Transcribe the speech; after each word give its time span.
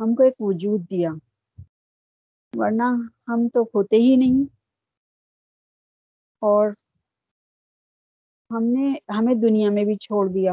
ہم 0.00 0.14
کو 0.14 0.22
ایک 0.22 0.34
وجود 0.40 0.80
دیا۔ 0.90 1.10
ورنہ 2.52 2.88
ہم 3.28 3.48
تو 3.48 3.62
ہوتے 3.74 3.96
ہی 3.96 4.16
نہیں۔ 4.16 4.44
اور 6.42 6.68
ہم 8.50 8.62
نے 8.64 8.94
ہمیں 9.18 9.34
دنیا 9.34 9.70
میں 9.70 9.84
بھی 9.84 9.96
چھوڑ 9.96 10.28
دیا۔ 10.28 10.52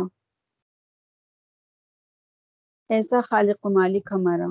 ایسا 2.89 3.21
خالق 3.21 3.65
و 3.65 3.69
مالک 3.69 4.09
ہمارا۔ 4.11 4.47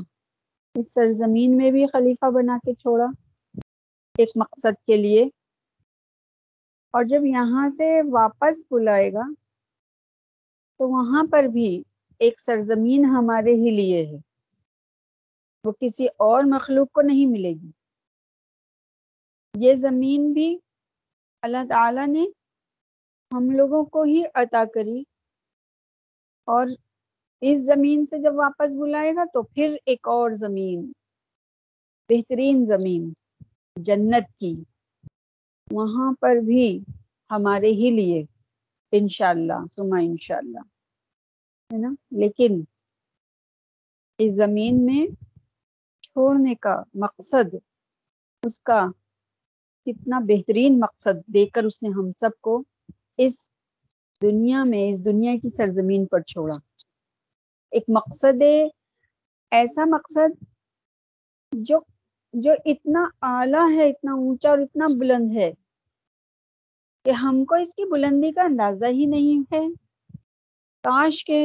اس 0.75 0.95
سرزمین 0.95 1.57
میں 1.57 1.71
بھی 1.71 1.87
خلیفہ 1.87 2.31
بنا 2.31 2.59
کے 2.59 2.75
چھوڑا۔ 2.75 3.07
ایک 4.19 4.29
مقصد 4.37 4.87
کے 4.87 4.97
لیے۔ 4.97 5.25
اور 6.95 7.05
جب 7.05 7.25
یہاں 7.25 7.69
سے 7.71 8.03
واپس 8.13 8.65
بلائے 8.71 9.13
گا، 9.13 9.23
تو 10.81 10.89
وہاں 10.89 11.23
پر 11.31 11.45
بھی 11.45 11.83
ایک 12.19 12.41
سرزمین 12.41 13.05
ہمارے 13.05 13.51
ہی 13.51 13.71
لیے 13.71 14.07
ہے۔ 14.07 14.32
وہ 15.65 15.73
کسی 15.81 16.07
اور 16.07 16.43
مخلوق 16.47 16.93
کو 16.93 17.03
نہیں 17.03 17.27
ملے 17.27 17.53
گی۔ 17.53 17.71
یہ 19.59 19.75
زمین 19.75 20.33
بھی 20.33 20.59
اللہ 21.43 21.69
تعالی 21.69 22.07
نے 22.07 22.27
ہم 23.33 23.51
لوگوں 23.51 23.85
کو 23.85 24.03
ہی 24.03 24.23
عطا 24.35 24.65
کری۔ 24.75 25.05
اور 26.45 26.67
اس 27.41 27.59
زمین 27.59 28.07
سے 28.07 28.19
جب 28.19 28.35
واپس 28.35 28.77
بلائے 28.77 29.15
گا 29.15 29.25
تو 29.33 29.43
پھر 29.43 29.77
ایک 29.87 30.09
اور 30.09 30.31
زمین، 30.31 30.93
بہترین 32.09 32.67
زمین، 32.67 33.13
جنت 33.77 34.39
کی۔ 34.41 34.65
وہاں 35.73 36.13
پر 36.21 36.37
بھی 36.47 36.85
ہمارے 37.31 37.67
ہی 37.67 37.91
لیے 37.91 38.25
انشاءاللہ 38.93 39.67
سما 39.73 39.99
انشاءاللہ، 39.99 40.61
ہے 41.73 41.79
نا؟ 41.79 41.95
لیکن 42.11 42.65
اس 44.19 44.33
زمین 44.33 44.87
میں 44.87 45.32
چھوڑنے 46.13 46.55
کا 46.55 46.83
مقصد، 46.95 47.55
اس 48.43 48.61
کا 48.61 48.87
کتنا 49.87 50.19
بہترین 50.19 50.81
مقصد 50.81 51.27
دے 51.27 51.47
کر 51.47 51.65
اس 51.65 51.83
نے 51.83 51.89
ہم 51.89 52.11
سب 52.21 52.31
کو 52.41 52.63
اس 53.19 53.51
دنیا 54.23 54.65
میں، 54.65 54.91
اس 54.91 55.05
دنیا 55.05 55.33
کی 55.43 55.51
سرزمین 55.51 56.07
پر 56.07 56.21
چھوڑا۔ 56.21 56.55
ایک 57.71 57.85
مقصد، 57.89 58.43
ایسا 59.51 59.85
مقصد 59.85 60.45
جو 61.53 61.79
جو 62.33 62.53
اتنا 62.65 63.05
اعلیٰ 63.23 63.71
ہے، 63.75 63.89
اتنا 63.91 64.13
اونچا 64.13 64.51
اور 64.51 64.59
اتنا 64.59 64.87
بلند 64.99 65.37
ہے 65.37 65.53
کہ 67.05 67.11
ہم 67.11 67.45
کو 67.45 67.55
اس 67.55 67.75
کی 67.75 67.85
بلندی 67.91 68.33
کا 68.33 68.43
اندازہ 68.43 68.85
ہی 68.85 69.07
نہیں 69.07 69.55
ہے۔ 69.55 69.67
کاش 70.83 71.25
کے 71.25 71.43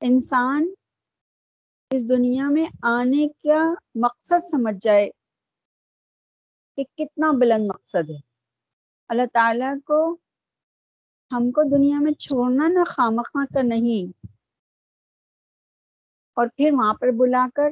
انسان 0.00 0.68
اس 1.90 2.08
دنیا 2.08 2.48
میں 2.50 2.66
آنے 2.82 3.28
کا 3.28 3.74
مقصد 3.94 4.44
سمجھ 4.50 4.76
جائے 4.80 5.10
کہ 6.76 6.84
کتنا 6.96 7.30
بلند 7.32 7.66
مقصد 7.66 8.10
ہے۔ 8.10 8.18
اللہ 9.08 9.22
تعالیٰ 9.32 9.74
کو 9.84 10.16
ہم 11.32 11.50
کو 11.50 11.62
دنیا 11.62 11.98
میں 12.00 12.12
چھوڑنا 12.12 12.68
نہ 12.68 12.84
خامخواہ 12.86 13.44
کا 13.54 13.62
نہیں۔ 13.62 14.26
اور 16.34 16.46
پھر 16.56 16.70
وہاں 16.72 16.94
پر 16.94 17.08
بلا 17.10 17.48
کر 17.54 17.70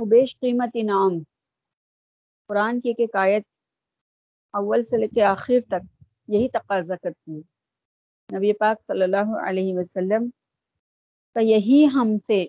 بیش 0.00 0.38
قیمت 0.40 0.68
انعام 0.74 1.18
قرآن 2.46 2.80
کی 2.80 2.92
ایک 2.98 3.16
آیت 3.16 3.42
اول 4.52 4.82
سے 4.82 4.96
لے 4.96 5.08
کے 5.08 5.24
آخر 5.24 5.54
تک 5.68 6.04
یہی 6.28 6.48
تقاضا 6.48 6.96
کرتی 6.96 7.36
ہے۔ 7.36 7.42
نبی 8.36 8.52
پاک 8.52 8.82
صلی 8.82 9.02
اللہ 9.02 9.48
علیہ 9.48 9.78
وسلم 9.78 10.30
کا 11.34 11.40
یہی 11.40 11.86
ہم 11.94 12.18
سے 12.18 12.46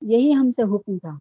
یہی 0.00 0.34
ہم 0.34 0.50
سے 0.50 0.62
حکم 0.62 0.98
تھا۔ 0.98 1.18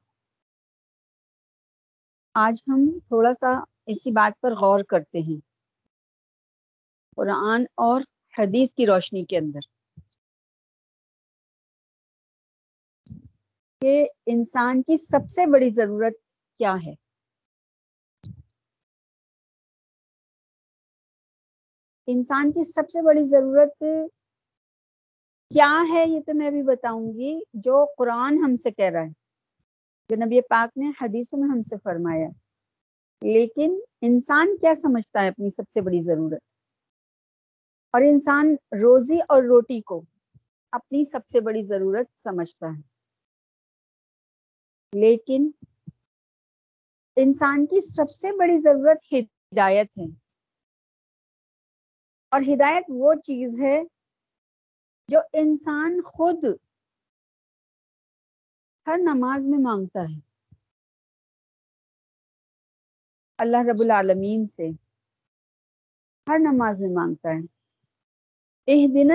آج 2.34 2.64
ہم 2.68 3.00
تھوڑا 3.00 3.34
سا 3.34 3.60
اسی 3.86 4.12
بات 4.12 4.42
پر 4.42 4.52
غور 4.52 4.84
کرتے 4.84 5.20
ہیں۔ 5.20 5.40
قرآن 7.16 7.62
اور 7.76 8.02
حدیث 8.40 8.74
کی 8.74 8.86
روشنی 8.86 9.26
کے 9.26 9.38
اندر۔ 9.38 9.60
کہ 13.82 14.08
انسان 14.26 14.82
کی 14.82 14.98
سب 14.98 15.30
سے 15.30 15.46
بڑی 15.52 15.70
ضرورت 15.70 16.14
کیا 16.58 16.76
ہے۔ 16.86 16.94
انسان 22.08 22.52
کی 22.52 22.64
سب 22.64 22.90
سے 22.90 23.02
بڑی 23.02 23.24
ضرورت 23.24 23.84
کیا 25.52 25.84
ہے 25.90 26.06
یہ 26.08 26.20
تو 26.20 26.34
میں 26.34 26.52
بھی 26.52 26.64
بتاؤں 26.64 27.14
گی 27.14 27.40
جو 27.54 27.86
قرآن 27.98 28.38
ہم 28.44 28.56
سے 28.56 28.72
کہہ 28.72 28.90
رہا 28.90 29.02
ہے، 29.02 29.10
جو 30.10 30.16
نبی 30.16 30.42
پاک 30.42 30.78
نے 30.78 30.92
حدیثوں 31.02 31.40
میں 31.40 31.50
ہم 31.50 31.62
سے 31.62 31.76
فرمایا۔ 31.84 32.28
لیکن 33.22 33.80
انسان 34.02 34.58
کیا 34.62 34.76
سمجھتا 34.76 35.22
ہے 35.22 35.28
اپنی 35.28 35.50
سب 35.50 35.64
سے 35.72 35.82
بڑی 35.82 36.00
ضرورت؟ 36.00 36.42
اور 37.94 38.02
انسان 38.02 38.56
روزی 38.82 39.20
اور 39.28 39.44
روٹی 39.44 39.82
کو 39.82 40.02
اپنی 40.72 41.04
سب 41.04 41.20
سے 41.32 41.40
بڑی 41.42 41.62
ضرورت 41.62 42.20
سمجھتا 42.20 42.68
ہے۔ 42.68 42.82
لیکن 44.94 45.50
انسان 47.18 47.66
کی 47.66 47.80
سب 47.80 48.10
سے 48.10 48.32
بڑی 48.32 48.58
ضرورت 48.58 49.14
ہدایت 49.14 49.88
ہے۔ 49.98 50.06
اور 52.32 52.42
ہدایت 52.42 52.84
وہ 52.90 53.14
چیز 53.24 53.60
ہے 53.60 53.82
جو 55.08 55.20
انسان 55.34 56.02
خود 56.06 56.46
ہر 58.88 58.98
نماز 58.98 59.48
میں 59.48 59.60
مانگتا 59.60 60.00
ہے۔ 60.02 60.20
اللہ 63.38 63.58
رب 63.58 63.82
العالمین 63.82 64.46
سے 64.48 64.68
ہر 66.28 66.40
نماز 66.40 66.82
میں 66.82 66.90
مانگتا 66.90 67.30
ہے۔ 67.30 67.42
اہ 68.68 68.88
دن 68.88 69.12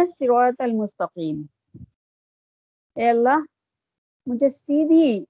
المستقیم۔ 0.59 1.43
اے 2.97 3.11
اللہ، 3.11 3.39
مجھے 4.27 4.49
سیدھی 4.49 5.25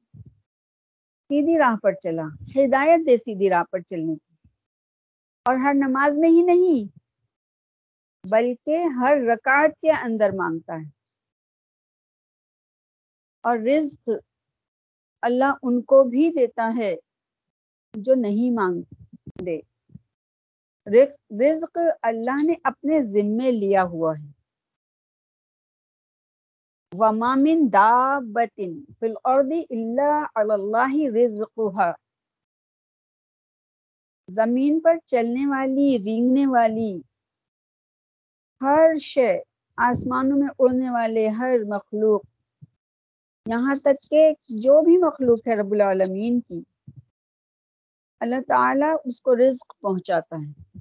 سیدھی 1.29 1.59
راہ 1.59 1.77
پر 1.77 1.93
چلا۔ 1.93 2.27
ہدایت 2.57 3.07
دے 3.07 3.17
سیدھی 3.17 3.51
راہ 3.51 3.65
پر 3.71 3.81
چلنے 3.81 4.15
کی۔ 4.15 4.49
اور 5.45 5.57
ہر 5.57 5.75
نماز 5.75 6.19
میں 6.19 6.29
ہی 6.29 6.43
نہیں 6.43 7.02
بلکہ 8.31 8.85
ہر 9.01 9.17
رکعت 9.33 9.81
کے 9.81 9.91
اندر 9.91 10.31
مانگتا 10.37 10.75
ہے۔ 10.75 10.91
اور 13.41 13.59
رزق 13.59 14.09
اللہ 15.23 15.55
ان 15.63 15.83
کو 15.83 16.05
بھی 16.05 16.33
دیتا 16.39 16.75
ہے 16.77 16.97
جو 17.95 18.15
نہیں 18.15 18.55
مانگ 18.55 18.83
دے 19.45 19.61
رزق 21.41 21.79
اللہ 22.03 22.47
نے 22.47 22.55
اپنے 22.65 23.03
ذمے 23.03 23.53
لیا 23.53 23.83
ہوا 23.83 24.13
ہے۔ 24.13 24.33
ومامن 26.99 27.69
دابتن 27.73 28.85
فی 29.01 29.07
الارض 29.07 29.53
الا 29.71 30.25
علی 30.35 30.53
اللہ 30.53 31.25
رزقها۔ 31.25 31.93
زمین 34.31 34.81
پر 34.81 34.97
چلنے 35.07 35.47
والی، 35.47 35.99
رینگنے 35.99 36.47
والی 36.47 37.12
ہر 38.63 38.99
شے 39.03 39.41
آسمانوں 39.77 40.39
میں 40.39 40.49
اڑنے 40.59 40.91
والے 40.91 41.29
ہر 41.29 41.57
مخلوق۔ 41.67 42.23
یہاں 43.47 43.77
تک 43.77 44.11
کہ 44.11 44.33
جو 44.49 44.83
بھی 44.83 44.97
مخلوق 44.97 45.49
ہے 45.49 45.55
رب 45.57 45.73
العالمین 45.73 46.41
کی۔ 46.41 46.63
اللہ 48.21 48.41
تعالیٰ 48.49 48.95
اس 49.05 49.21
کو 49.21 49.37
رزق 49.37 49.81
پہنچاتا 49.81 50.37
ہے۔ 50.37 50.79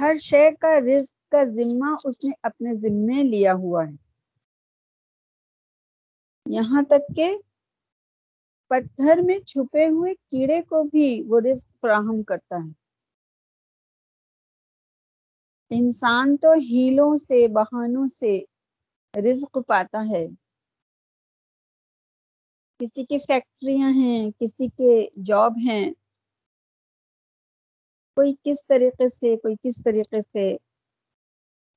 ہر 0.00 0.16
شے 0.20 0.50
کا 0.60 0.80
رزق 0.80 1.30
کا 1.30 1.44
ذمہ 1.44 1.96
اس 2.04 2.24
نے 2.24 2.30
اپنے 2.42 2.74
ذمے 2.74 3.22
لیا 3.22 3.52
ہوا 3.54 3.84
ہے۔ 3.86 4.10
یہاں 6.46 6.82
تک 6.82 7.16
کہ 7.16 7.36
پتھر 8.66 9.18
میں 9.22 9.38
چھپے 9.38 9.88
ہوئے 9.88 10.14
کیڑے 10.14 10.62
کو 10.62 10.82
بھی 10.82 11.22
وہ 11.26 11.40
رزق 11.40 11.68
فراہم 11.80 12.22
کرتا 12.22 12.56
ہے۔ 12.56 12.79
انسان 15.70 16.36
تو 16.36 16.52
ہیلوں 16.52 17.16
سے، 17.16 17.48
بہانوں 17.48 18.06
سے 18.06 18.40
رزق 19.24 19.58
پاتا 19.66 19.98
ہے۔ 20.10 20.26
کسی 22.78 23.04
کی 23.04 23.18
فیکٹریاں 23.18 23.90
ہیں، 23.90 24.30
کسی 24.30 24.68
کے 24.68 25.22
جاب 25.24 25.52
ہیں۔ 25.70 25.90
کوئی 28.16 28.34
کس 28.44 28.66
طریقے 28.66 29.08
سے، 29.08 29.36
کوئی 29.36 29.56
کس 29.62 29.82
طریقے 29.84 30.20
سے 30.20 30.56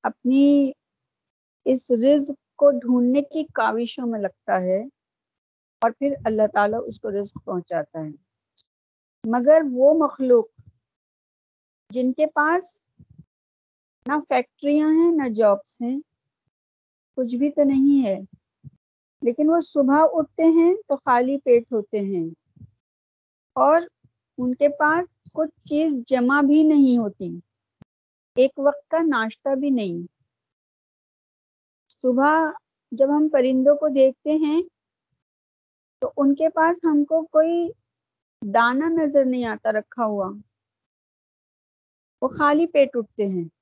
اپنی 0.02 0.72
اس 1.64 1.90
رزق 1.90 2.56
کو 2.56 2.70
ڈھونڈنے 2.70 3.22
کی 3.22 3.46
کاوشوں 3.54 4.06
میں 4.06 4.20
لگتا 4.20 4.60
ہے 4.60 4.82
اور 5.80 5.90
پھر 5.90 6.14
اللہ 6.24 6.42
تعالیٰ 6.54 6.80
اس 6.86 7.00
کو 7.00 7.10
رزق 7.10 7.44
پہنچاتا 7.44 7.98
ہے۔ 7.98 8.10
مگر 9.24 9.58
وہ 9.72 10.04
مخلوق 10.04 10.48
جن 11.90 12.12
کے 12.12 12.26
پاس 12.26 12.88
نہ 14.08 14.12
فیکٹریاں 14.28 14.88
ہیں، 14.88 15.12
نہ 15.12 15.28
جابس 15.28 15.82
ہیں، 15.82 16.00
کچھ 17.16 17.36
بھی 17.36 17.50
تو 17.50 17.62
نہیں 17.64 18.06
ہے۔ 18.06 18.20
لیکن 19.22 19.50
وہ 19.50 19.60
صبح 19.60 20.06
اٹھتے 20.12 20.42
ہیں 20.42 20.74
تو 20.74 20.96
خالی 20.96 21.38
پیٹ 21.38 21.72
ہوتے 21.72 22.00
ہیں۔ 22.00 22.30
اور 23.52 23.80
ان 24.38 24.54
کے 24.54 24.68
پاس 24.68 25.32
کچھ 25.32 25.68
چیز 25.68 25.92
جمع 26.06 26.40
بھی 26.40 26.62
نہیں 26.62 26.98
ہوتی۔ 26.98 27.40
ایک 28.36 28.50
وقت 28.58 28.90
کا 28.90 28.98
ناشتہ 28.98 29.54
بھی 29.54 29.70
نہیں۔ 29.70 30.06
صبح 31.88 32.50
جب 32.92 33.08
ہم 33.16 33.28
پرندوں 33.32 33.76
کو 33.76 33.88
دیکھتے 33.88 34.30
ہیں، 34.30 34.62
تو 35.98 36.12
ان 36.16 36.34
کے 36.34 36.48
پاس 36.48 36.76
ہم 36.84 37.04
کو 37.04 37.26
کوئی 37.26 37.68
دانا 38.54 38.88
نظر 38.88 39.24
نہیں 39.24 39.44
آتا 39.44 39.72
رکھا 39.72 40.04
ہوا۔ 40.04 40.30
وہ 42.22 42.28
خالی 42.28 42.66
پیٹ 42.66 42.88
اٹھتے 42.94 43.26
ہیں۔ 43.26 43.53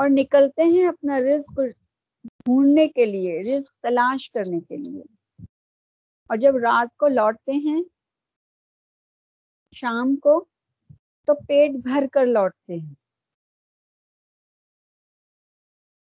اور 0.00 0.08
نکلتے 0.10 0.62
ہیں 0.62 0.88
اپنا 0.88 1.20
رزق 1.20 1.60
ڈھونڈنے 2.24 2.88
کے 2.88 3.06
لیے، 3.06 3.42
رزق 3.42 3.72
تلاش 3.80 4.30
کرنے 4.30 4.60
کے 4.60 4.76
لیے۔ 4.76 5.02
اور 6.28 6.36
جب 6.36 6.56
رات 6.56 6.96
کو 6.96 7.08
لوٹتے 7.08 7.52
ہیں، 7.52 7.82
شام 9.74 10.16
کو 10.16 10.44
تو 11.26 11.34
پیٹ 11.34 11.70
بھر 11.70 12.06
کر 12.12 12.26
لوٹتے 12.26 12.74
ہیں۔ 12.74 12.94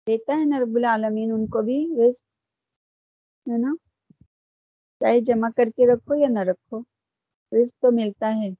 دیتا 0.06 0.32
ہے 0.32 0.44
نا 0.44 0.58
رب 0.58 0.76
العالمین 0.76 1.32
ان 1.32 1.46
کو 1.46 1.62
بھی 1.62 1.94
رزق، 2.06 2.22
ہے 3.48 3.58
نا؟ 3.58 3.74
چاہے 5.00 5.20
جمع 5.20 5.48
کر 5.56 5.64
کے 5.64 5.94
رکھو 5.94 6.14
یا 6.14 6.28
نہ 6.28 6.38
رکھو، 6.38 6.80
رزق 7.52 7.78
تو 7.78 7.90
ملتا 7.92 8.34
ہے۔ 8.36 8.50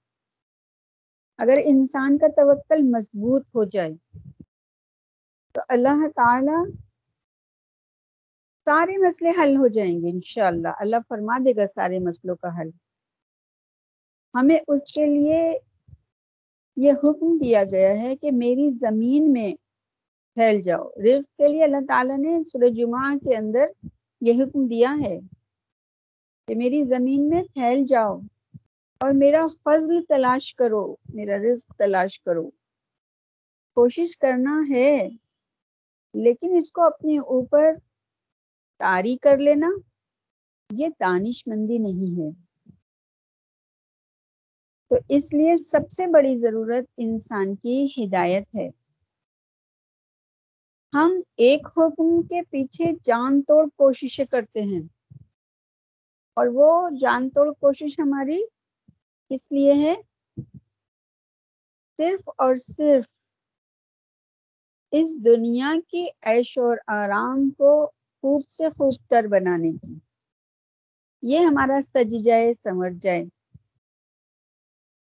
اگر 1.39 1.59
انسان 1.65 2.19
کا 2.19 2.27
توکل 2.27 2.83
مضبوط 2.83 3.47
ہو 3.55 3.65
جائے 3.65 3.91
تو 5.53 5.61
اللہ 5.69 6.09
تعالی 6.17 6.73
سارے 8.65 8.97
مسئلے 8.97 9.31
حل 9.31 9.57
ہو 9.57 9.67
جائیں 9.67 10.03
گے 10.03 10.11
انشاءاللہ۔ 10.11 10.69
اللہ 10.79 10.97
فرما 11.09 11.39
دے 11.45 11.57
گا 11.57 11.67
سارے 11.67 11.99
مسئلوں 11.99 12.37
کا 12.37 12.61
حل۔ 12.61 12.71
ہمیں 14.35 14.59
اس 14.69 14.93
کے 14.93 15.07
لیے 15.07 15.59
یہ 16.77 16.93
حکم 16.93 17.39
دیا 17.39 17.65
گیا 17.65 18.03
ہے 18.03 18.17
کہ 18.17 18.31
میری 18.33 18.71
زمین 18.71 19.33
میں 19.33 19.55
پھیل 20.35 20.63
جاؤ۔ 20.63 20.89
رزق 20.89 21.37
کے 21.37 21.49
لیے 21.49 21.65
اللہ 21.65 21.87
تعالیٰ 21.89 22.19
نے 22.19 22.45
سورہ 22.45 22.71
جمعہ 22.71 23.19
کے 23.19 23.37
اندر 23.37 23.67
یہ 24.21 24.43
حکم 24.43 24.67
دیا 24.67 24.97
ہے 25.01 25.21
کہ 26.49 26.55
میری 26.55 26.85
زمین 26.85 27.29
میں 27.29 27.43
پھیل 27.43 27.85
جاؤ 27.85 28.21
اور 28.99 29.11
میرا 29.15 29.41
فضل 29.65 30.05
تلاش 30.09 30.55
کرو، 30.55 30.97
میرا 31.15 31.37
رزق 31.37 31.75
تلاش 31.79 32.21
کرو۔ 32.21 32.51
کوشش 33.75 34.17
کرنا 34.17 34.63
ہے 34.71 35.09
لیکن 36.15 36.51
اس 36.57 36.73
کو 36.73 36.83
اپنے 36.83 37.19
اوپر 37.19 37.75
تاری 38.79 39.17
کر 39.17 39.39
لینا، 39.39 39.69
یہ 40.71 40.89
دانش 41.01 41.47
مندی 41.47 41.79
نہیں 41.79 42.21
ہے۔ 42.21 42.43
تو 44.89 44.97
اس 45.09 45.35
لیے 45.35 45.57
سب 45.57 45.91
سے 45.91 46.07
بڑی 46.07 46.37
ضرورت 46.37 46.85
انسان 46.97 47.57
کی 47.57 47.87
ہدایت 47.87 48.49
ہے۔ 48.59 48.69
ہم 50.93 51.21
ایک 51.37 51.67
حکم 51.67 52.23
کے 52.23 52.43
پیچھے 52.43 52.85
جان 53.03 53.43
توڑ 53.43 53.67
کوششیں 53.67 54.25
کرتے 54.25 54.63
ہیں۔ 54.63 54.83
اور 56.35 56.47
وہ 56.53 56.91
جان 57.01 57.31
توڑ 57.31 57.53
کوشش 57.53 57.99
ہماری 57.99 58.43
اس 59.31 59.53
لیے 59.53 59.73
ہے؟ 59.73 59.95
صرف 61.97 62.31
اور 62.39 62.57
صرف 62.57 63.05
اس 64.93 65.15
دنیا 65.25 65.73
کی 65.89 66.07
عیش 66.23 66.59
اور 66.59 66.77
آرام 66.95 67.51
کو 67.51 67.73
خوب 68.25 68.43
سے 68.51 68.69
خوب 68.69 68.93
تر 69.11 69.27
بنانے 69.31 69.73
کی۔ 69.73 69.95
یہ 71.23 71.39
ہمارا 71.41 71.81
سج 71.85 72.15
جائے 72.25 72.53
سمر 72.55 72.91
جائے 73.01 73.25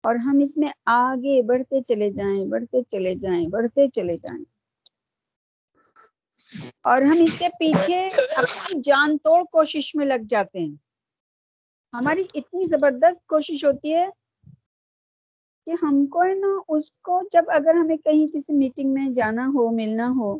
اور 0.04 0.14
ہم 0.16 0.38
اس 0.42 0.56
میں 0.56 0.68
آگے 0.92 1.42
بڑھتے 1.42 1.80
چلے 1.82 2.10
جائیں، 2.10 2.44
بڑھتے 2.46 2.82
چلے 2.82 3.14
جائیں، 3.14 3.46
بڑھتے 3.48 3.88
چلے 3.88 4.16
جائیں۔ 4.16 4.44
اور 6.84 7.02
ہم 7.02 7.16
اس 7.20 7.38
کے 7.38 7.48
پیچھے 7.58 8.00
اپنی 8.36 8.80
جان 8.80 9.16
توڑ 9.18 9.42
کوشش 9.52 9.94
میں 9.94 10.06
لگ 10.06 10.26
جاتے 10.28 10.58
ہیں۔ 10.58 10.74
ہماری 11.92 12.22
اتنی 12.34 12.66
زبردست 12.66 13.26
کوشش 13.26 13.64
ہوتی 13.64 13.94
ہے 13.94 14.04
کہ 15.68 15.74
ہم 15.82 16.06
کو 16.06 16.22
ہے 16.22 16.34
نا 16.34 16.48
اس 16.68 16.90
کو 17.02 17.20
جب 17.32 17.42
اگر 17.48 17.74
ہمیں 17.74 17.96
کہیں 17.96 18.26
کسی 18.34 18.52
میٹنگ 18.52 18.94
میں 18.94 19.08
جانا 19.10 19.46
ہو، 19.46 19.70
ملنا 19.70 20.08
ہو 20.16 20.36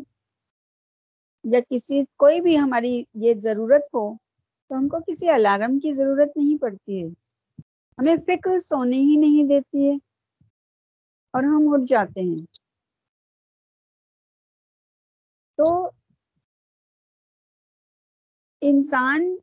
یا 1.44 1.60
کسی، 1.70 2.02
کوئی 2.16 2.40
بھی 2.40 2.58
ہماری 2.58 3.02
یہ 3.14 3.34
ضرورت 3.42 3.82
ہو، 3.94 4.14
تو 4.70 4.76
ہم 4.76 4.88
کو 4.88 4.98
کسی 5.06 5.30
الارم 5.30 5.78
کی 5.78 5.92
ضرورت 5.92 6.36
نہیں 6.36 6.58
پڑتی 6.58 7.02
ہے۔ 7.02 7.08
ہمیں 7.98 8.16
فکر 8.16 8.60
سونے 8.60 8.96
ہی 8.96 9.16
نہیں 9.16 9.48
دیتی 9.48 9.88
ہے 9.88 9.94
اور 11.34 11.42
ہم 11.42 11.72
اٹھ 11.72 11.84
جاتے 11.88 12.20
ہیں۔ 12.20 12.46
تو 15.58 15.90
انسان 18.62 19.36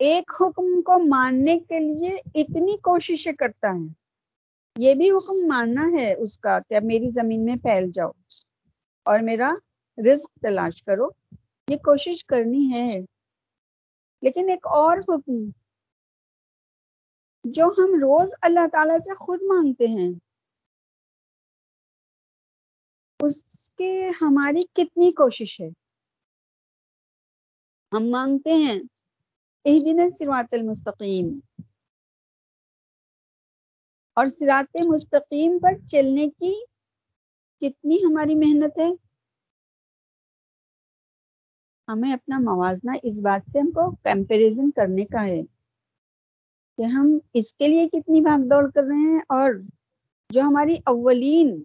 ایک 0.00 0.32
حکم 0.40 0.82
کو 0.82 0.98
ماننے 1.08 1.58
کے 1.58 1.78
لیے 1.78 2.10
اتنی 2.34 2.76
کوششیں 2.76 3.32
کرتا 3.32 3.68
ہے۔ 3.68 4.05
یہ 4.78 4.94
بھی 4.94 5.10
حکم 5.10 5.48
ماننا 5.48 5.82
ہے 6.00 6.14
اس 6.14 6.38
کا 6.38 6.58
کہ 6.68 6.76
میری 6.82 7.08
زمین 7.08 7.44
میں 7.44 7.56
پھیل 7.56 7.90
جاؤ 7.90 8.10
اور 9.02 9.18
میرا 9.18 9.50
رزق 10.06 10.40
تلاش 10.42 10.82
کرو۔ 10.82 11.08
یہ 11.68 11.76
کوشش 11.76 12.24
کرنی 12.24 12.72
ہے۔ 12.72 12.94
لیکن 14.22 14.48
ایک 14.50 14.66
اور 14.66 14.98
حکم 14.98 15.50
جو 17.44 17.64
ہم 17.78 17.94
روز 17.94 18.30
اللہ 18.42 18.68
تعالی 18.72 18.98
سے 18.98 19.14
خود 19.14 19.38
مانگتے 19.42 19.86
ہیں، 19.86 20.10
اس 23.20 23.70
کے 23.70 24.10
ہماری 24.20 24.60
کتنی 24.72 25.12
کوشش 25.12 25.60
ہے؟ 25.60 25.68
ہم 27.92 28.10
مانگتے 28.10 28.52
ہیں۔ 28.52 28.80
ایک 29.64 29.82
دن 29.82 30.10
سرات 30.10 30.46
المستقیم۔ 30.52 31.40
اور 34.16 34.26
سرات 34.26 34.76
مستقیم 34.86 35.58
پر 35.58 35.72
چلنے 35.86 36.28
کی 36.28 36.52
کتنی 37.62 37.96
ہماری 37.96 38.34
محنت 38.34 38.78
ہے؟ 38.78 38.88
ہمیں 41.88 42.12
اپنا 42.12 42.38
موازنہ 42.38 42.90
اس 43.02 43.20
بات 43.20 43.52
سے 43.52 43.58
ہم 43.58 43.70
کو 43.70 43.90
کمپیریزن 44.02 44.70
کرنے 44.70 45.04
کا 45.04 45.26
ہے 45.26 45.42
کہ 46.78 46.82
ہم 46.82 47.18
اس 47.34 47.54
کے 47.54 47.68
لیے 47.68 47.88
کتنی 47.88 48.20
بھاگ 48.20 48.38
دوڑ 48.38 48.70
کر 48.70 48.82
رہے 48.82 49.12
ہیں 49.12 49.20
اور 49.28 49.50
جو 50.30 50.40
ہماری 50.40 50.74
اولین 50.84 51.62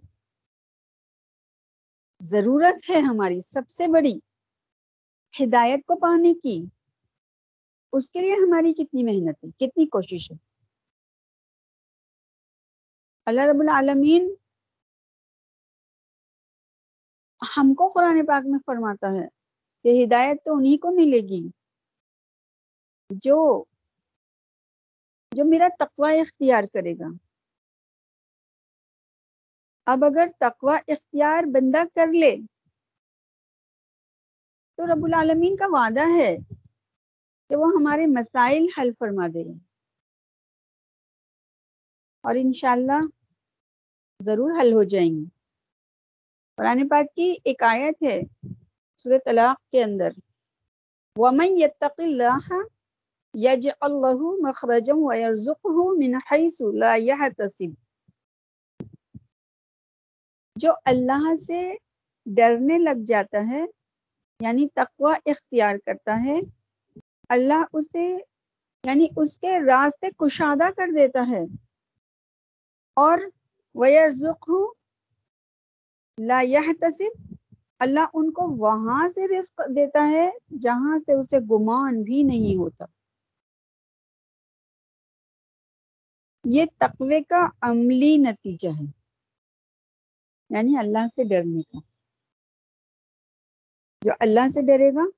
ضرورت 2.20 2.90
ہے 2.90 3.00
ہماری، 3.00 3.40
سب 3.40 3.68
سے 3.68 3.86
بڑی 3.86 4.18
ہدایت 5.34 5.86
کو 5.86 5.96
پانے 5.96 6.34
کی، 6.34 6.64
اس 7.92 8.10
کے 8.10 8.20
لیے 8.20 8.34
ہماری 8.34 8.72
کتنی 8.74 9.02
محنت 9.02 9.44
ہے، 9.44 9.50
کتنی 9.50 9.86
کوشش 9.86 10.30
ہے؟ 10.30 10.51
اللہ 13.26 13.40
رب 13.40 13.60
العالمین 13.60 14.34
ہم 17.56 17.74
کو 17.74 17.88
قرآن 17.88 18.26
پاک 18.26 18.42
میں 18.46 18.58
فرماتا 18.66 19.06
ہے 19.06 19.28
کہ 19.82 20.04
ہدایت 20.04 20.44
تو 20.44 20.56
انہی 20.56 20.76
کو 20.76 20.90
ملے 20.90 21.20
گی 21.20 21.48
جو 23.10 23.64
جو 25.32 25.44
میرا 25.44 25.68
تقوی 25.78 26.20
اختیار 26.20 26.64
کرے 26.74 26.92
گا۔ 26.92 27.08
اب 29.86 30.04
اگر 30.04 30.28
تقوی 30.38 30.92
اختیار 30.92 31.42
بندہ 31.42 31.82
کر 31.94 32.06
لے 32.12 32.36
تو 34.76 34.86
رب 34.86 35.04
العالمین 35.04 35.56
کا 35.56 35.66
وعدہ 35.68 36.06
ہے 36.16 36.36
کہ 37.48 37.56
وہ 37.56 37.66
ہمارے 37.66 38.06
مسائل 38.06 38.66
حل 38.78 38.90
فرما 38.98 39.26
دے۔ 39.26 39.44
گا 39.44 39.71
اور 42.22 42.34
انشاءاللہ 42.34 43.00
ضرور 44.22 44.50
حل 44.60 44.72
ہو 44.72 44.82
جائیں 44.82 45.10
گے 45.10 45.24
قرآن 46.56 46.88
پاک 46.88 47.16
کی 47.16 47.36
ایک 47.44 47.62
آیت 47.62 48.02
ہے 48.02 48.20
سورہ 49.02 49.18
طلاق 49.24 49.70
کے 49.70 49.84
اندر۔ 49.84 50.10
وَمَن 51.16 51.56
يَتَّقِ 51.56 52.02
اللَّهَ 52.04 52.64
يَجْعَلْ 53.38 53.92
لَهُ 53.92 54.36
مَخْرَجًا 54.48 54.98
وَيَرْزُقْهُ 54.98 55.96
مِنْ 55.98 56.14
حَيْثُ 56.30 56.72
لَا 56.72 56.94
يَحْتَسِبُ۔ 56.96 57.74
جو 60.56 60.72
اللہ 60.84 61.36
سے 61.36 61.74
ڈرنے 62.26 62.78
لگ 62.78 63.04
جاتا 63.06 63.50
ہے 63.50 63.64
یعنی 64.40 64.68
تقوی 64.74 65.30
اختیار 65.30 65.74
کرتا 65.86 66.24
ہے، 66.24 66.40
اللہ 67.28 67.64
اسے 67.72 68.16
یعنی 68.84 69.06
اس 69.16 69.38
کے 69.38 69.58
راستے 69.66 70.06
کشادہ 70.10 70.64
کر 70.76 70.88
دیتا 70.96 71.30
ہے۔ 71.30 71.71
اور 72.94 73.18
وَيَرْزُقْهُ 73.74 74.66
لا 76.18 76.40
يحتسب، 76.42 77.34
اللہ 77.78 78.00
ان 78.14 78.32
کو 78.32 78.42
وہاں 78.58 79.08
سے 79.08 79.38
رزق 79.38 79.60
دیتا 79.76 80.10
ہے 80.10 80.30
جہاں 80.60 80.98
سے 80.98 81.12
اسے 81.12 81.38
گمان 81.38 82.02
بھی 82.02 82.22
نہیں 82.22 82.56
ہوتا۔ 82.56 82.84
یہ 86.44 86.64
تقوی 86.78 87.22
کا 87.22 87.48
عملی 87.60 88.16
نتیجہ 88.16 88.68
ہے 88.68 89.02
یعنی 90.50 90.76
اللہ 90.78 91.06
سے 91.06 91.24
ڈرنے 91.24 91.62
کا۔ 91.62 91.78
جو 94.04 94.10
اللہ 94.20 94.48
سے 94.48 94.62
ڈرے 94.62 94.90
گا، 94.94 95.10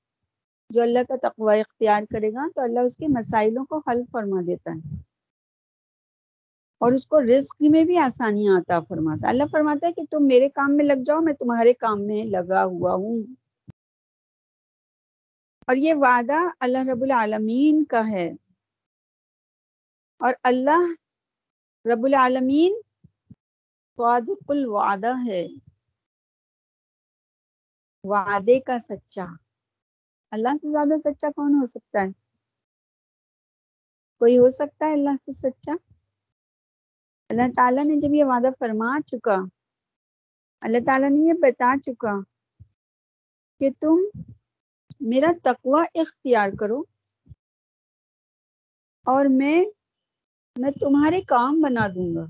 جو 0.71 0.83
اللہ 0.83 0.99
کا 1.09 1.29
تقوی 1.29 1.61
اختیار 1.61 2.03
کرے 2.03 2.33
گا، 2.33 2.49
تو 2.55 2.61
اللہ 2.61 2.81
اس 2.81 2.97
کے 2.97 3.07
مسائلوں 3.09 3.65
کو 3.65 3.79
حل 3.79 4.03
فرما 4.13 4.41
دیتا 4.47 4.71
ہے۔ 4.71 5.14
اور 6.85 6.93
اس 6.93 7.07
کو 7.07 7.21
رزق 7.21 7.57
میں 7.61 7.85
بھی 7.85 7.99
آسانیاں 7.99 8.55
آتا 8.57 8.81
فرماتا 8.81 9.29
اللہ 9.29 9.43
فرماتا 9.53 9.87
ہے 9.87 9.93
کہ 9.93 10.03
تم 10.11 10.27
میرے 10.27 10.49
کام 10.49 10.77
میں 10.77 10.85
لگ 10.85 11.03
جاؤ، 11.07 11.21
میں 11.21 11.33
تمہارے 11.33 11.73
کام 11.75 12.07
میں 12.07 12.25
لگا 12.25 12.65
ہوا 12.65 12.95
ہوں۔ 12.95 13.35
اور 15.67 15.77
یہ 15.77 15.95
وعدہ 15.95 16.51
اللہ 16.61 16.79
رب 16.79 17.03
العالمین 17.03 17.85
کا 17.85 18.11
ہے۔ 18.11 18.33
اور 20.19 20.35
اللہ 20.43 20.93
رب 21.85 22.05
العالمین 22.05 22.81
صادق 23.97 24.45
الوعدہ 24.49 25.13
ہے۔ 25.27 25.47
وعدے 28.05 28.61
کا 28.61 28.79
سچا۔ 28.79 29.27
اللہ 30.31 30.49
سے 30.63 30.71
زیادہ 30.71 30.99
سچا 31.05 31.29
کون 31.37 31.55
ہو 31.55 31.67
سکتا 31.67 32.03
ہے؟ 32.03 32.09
کوئی 34.19 34.39
ہو 34.39 34.49
سکتا 34.49 34.87
ہے 34.87 34.93
اللہ 34.93 35.17
سے 35.25 35.33
سچا؟ 35.33 35.94
اللہ 37.35 37.53
تعالیٰ 37.57 37.85
نے 37.85 37.97
جب 37.97 38.15
یہ 38.15 38.25
وعدہ 38.25 38.49
فرما 38.59 38.99
چکا، 39.07 39.37
اللہ 40.61 40.79
تعالیٰ 40.87 41.11
نے 41.11 41.19
یہ 41.19 41.33
بتا 41.33 41.75
چکا 41.87 42.21
کہ 43.61 43.71
تم 43.81 43.97
میرا 45.01 45.33
تقوی 45.43 45.99
اختیار 46.01 46.49
کرو 46.61 46.83
اور 49.05 49.25
میں 49.25 49.65
میں 50.59 50.71
تمہارے 50.71 51.21
کام 51.21 51.61
بنا 51.61 51.89
دوں 51.95 52.15
گا۔ 52.15 52.27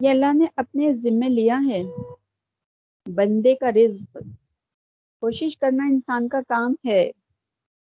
یہ 0.00 0.10
اللہ 0.10 0.32
نے 0.34 0.44
اپنے 0.56 0.92
ذمے 0.92 1.28
لیا 1.28 1.60
ہے۔ 1.66 1.82
بندے 3.06 3.54
کا 3.54 3.72
رزق، 3.72 4.16
کوشش 5.20 5.58
کرنا 5.58 5.84
انسان 5.84 6.28
کا 6.28 6.40
کام 6.48 6.74
ہے 6.88 7.10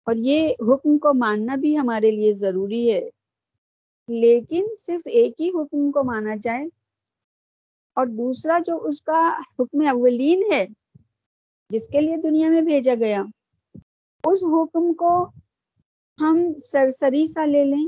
اور 0.05 0.15
یہ 0.17 0.49
حکم 0.61 0.99
کو 0.99 1.15
ماننا 1.15 1.57
بھی 1.57 1.79
ہمارے 1.79 2.11
لیے 2.11 2.33
ضروری 2.33 2.93
ہے۔ 2.93 3.11
لیکن 4.09 4.67
صرف 4.79 5.07
ایک 5.07 5.41
ہی 5.41 5.49
حکم 5.51 5.91
کو 5.93 6.03
مانا 6.05 6.35
جائے 6.43 6.65
اور 7.97 8.07
دوسرا 8.07 8.59
جو 8.67 8.77
اس 8.89 9.01
کا 9.03 9.21
حکم 9.59 9.87
اولین 9.89 10.43
ہے، 10.53 10.65
جس 11.71 11.89
کے 11.89 12.01
لیے 12.01 12.17
دنیا 12.23 12.49
میں 12.49 12.61
بھیجا 12.63 12.95
گیا، 13.01 13.23
اس 14.25 14.45
حکم 14.53 14.93
کو 14.95 15.13
ہم 16.19 16.43
سرسری 16.65 17.25
سا 17.27 17.45
لے 17.45 17.65
لیں 17.65 17.87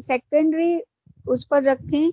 سیکنڈری 0.00 0.72
اس 1.26 1.48
پر 1.48 1.62
رکھیں، 1.62 2.10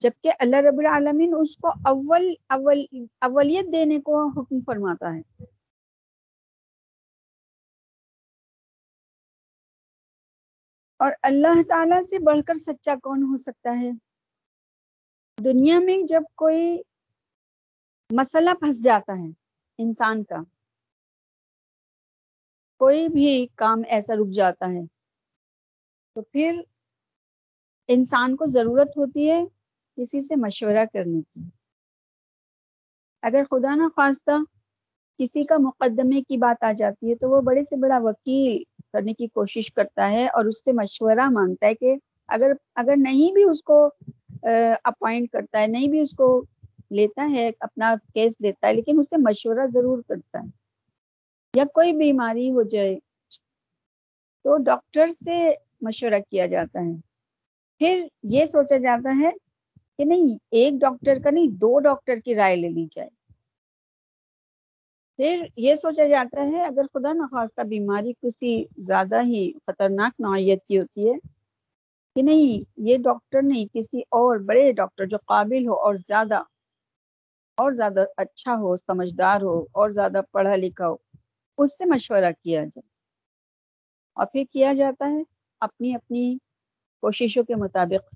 جبکہ 0.00 0.32
اللہ 0.38 0.60
رب 0.60 0.78
العالمین 0.78 1.34
اس 1.34 1.56
کو 1.56 1.68
اول 1.88 2.32
اول 2.48 2.84
اولیت 3.20 3.72
دینے 3.72 4.00
کو 4.00 4.26
حکم 4.30 4.60
فرماتا 4.66 5.14
ہے۔ 5.14 5.20
اور 11.00 11.12
اللہ 11.22 11.62
تعالی 11.68 12.02
سے 12.02 12.18
بڑھ 12.18 12.40
کر 12.46 12.54
سچا 12.56 12.94
کون 13.02 13.22
ہو 13.22 13.36
سکتا 13.36 13.78
ہے؟ 13.80 13.90
دنیا 15.38 15.78
میں 15.78 15.96
جب 16.08 16.22
کوئی 16.34 16.76
مسئلہ 18.10 18.50
پھنس 18.60 18.82
جاتا 18.84 19.12
ہے 19.12 19.28
انسان 19.78 20.22
کا، 20.24 20.36
کوئی 22.80 23.08
بھی 23.08 23.46
کام 23.54 23.82
ایسا 23.88 24.14
رک 24.14 24.32
جاتا 24.34 24.66
ہے، 24.66 24.84
تو 26.16 26.22
پھر 26.22 26.60
انسان 27.88 28.36
کو 28.36 28.46
ضرورت 28.46 28.96
ہوتی 28.96 29.30
ہے 29.30 29.42
کسی 29.98 30.20
سے 30.20 30.36
مشورہ 30.36 30.84
کرنے 30.92 31.20
کی۔ 31.20 31.48
اگر 33.22 33.44
خدا 33.50 33.74
نہ 33.74 33.88
خواستہ 33.94 34.38
کسی 35.20 35.44
کا 35.44 35.56
مقدمے 35.60 36.20
کی 36.22 36.36
بات 36.36 36.64
آ 36.64 36.72
جاتی 36.72 37.10
ہے 37.10 37.14
تو 37.14 37.28
وہ 37.30 37.40
بڑے 37.40 37.62
سے 37.64 37.76
بڑا 37.76 37.98
وکیل 38.02 38.62
کرنے 38.96 39.12
کی 39.12 39.26
کوشش 39.26 39.72
کرتا 39.72 40.10
ہے 40.10 40.26
اور 40.26 40.44
اس 40.44 40.64
سے 40.64 40.72
مشورہ 40.72 41.28
مانگتا 41.30 41.66
ہے 41.66 41.74
کہ 41.74 41.94
اگر 42.28 42.52
اگر 42.74 42.94
نہیں 42.96 43.32
بھی 43.32 43.42
اس 43.44 43.62
کو 43.62 43.78
اپوائنٹ 44.84 45.30
کرتا 45.30 45.60
ہے، 45.60 45.66
نہیں 45.66 45.88
بھی 45.88 46.00
اس 46.00 46.10
کو 46.16 46.28
لیتا 46.90 47.28
ہے، 47.32 47.50
اپنا 47.60 47.94
کیس 48.14 48.38
دیتا 48.42 48.66
ہے، 48.68 48.72
لیکن 48.72 48.98
اس 48.98 49.06
سے 49.10 49.16
مشورہ 49.16 49.66
ضرور 49.74 50.02
کرتا 50.08 50.38
ہے۔ 50.38 50.48
یا 51.54 51.64
کوئی 51.74 51.92
بیماری 51.92 52.50
ہو 52.50 52.62
جائے 52.62 52.96
تو 54.44 54.56
ڈاکٹر 54.62 55.08
سے 55.08 55.38
مشورہ 55.80 56.20
کیا 56.30 56.46
جاتا 56.46 56.80
ہے۔ 56.80 56.92
پھر 57.80 58.06
یہ 58.22 58.44
سوچا 58.44 58.76
جاتا 58.76 59.16
ہے 59.20 59.30
کہ 59.98 60.04
نہیں، 60.04 60.36
ایک 60.50 60.74
ڈاکٹر 60.80 61.18
کا 61.24 61.30
نہیں، 61.30 61.48
دو 61.60 61.78
ڈاکٹر 61.80 62.16
کی 62.24 62.34
رائے 62.34 62.56
لے 62.56 62.68
لی 62.68 62.86
جائے 62.92 63.08
پھر 65.16 65.46
یہ 65.56 65.74
سوچا 65.74 66.06
جاتا 66.06 66.44
ہے، 66.44 66.62
اگر 66.62 66.82
خدا 66.92 67.12
نخواستہ 67.12 67.60
بیماری 67.60 68.12
کسی 68.12 68.64
زیادہ 68.78 69.22
ہی 69.22 69.52
خطرناک 69.66 70.12
نوعیت 70.18 70.66
کی 70.66 70.78
ہوتی 70.78 71.08
ہے 71.08 71.14
کہ 72.16 72.22
نہیں، 72.22 72.70
یہ 72.76 72.96
ڈاکٹر 72.98 73.42
نہیں، 73.42 73.66
کسی 73.74 74.00
اور 74.00 74.36
بڑے 74.38 74.72
ڈاکٹر 74.72 75.06
جو 75.06 75.16
قابل 75.26 75.66
ہو 75.66 75.74
اور 75.74 75.94
زیادہ 75.94 76.42
اور 77.58 77.72
زیادہ 77.72 78.04
اچھا 78.16 78.54
ہو، 78.54 78.76
سمجھدار 78.76 79.42
ہو، 79.42 79.60
اور 79.72 79.90
زیادہ 79.90 80.20
پڑھا 80.32 80.56
لکھا 80.56 80.88
ہو، 80.88 80.96
اس 81.58 81.78
سے 81.78 81.84
مشورہ 81.84 82.32
کیا 82.42 82.60
جائے۔ 82.60 82.88
اور 84.16 84.26
پھر 84.26 84.44
کیا 84.52 84.72
جاتا 84.72 85.10
ہے، 85.10 85.22
اپنی 85.60 85.94
اپنی 85.94 86.38
کوششوں 87.02 87.44
کے 87.44 87.54
مطابق۔ 87.54 88.14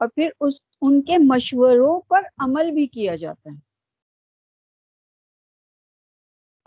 اور 0.00 0.08
پھر 0.08 0.28
اس، 0.40 0.54
ان 0.82 1.02
کے 1.02 1.18
مشوروں 1.18 2.00
پر 2.00 2.22
عمل 2.38 2.70
بھی 2.70 2.86
کیا 2.86 3.16
جاتا 3.16 3.50
ہے۔ 3.50 3.69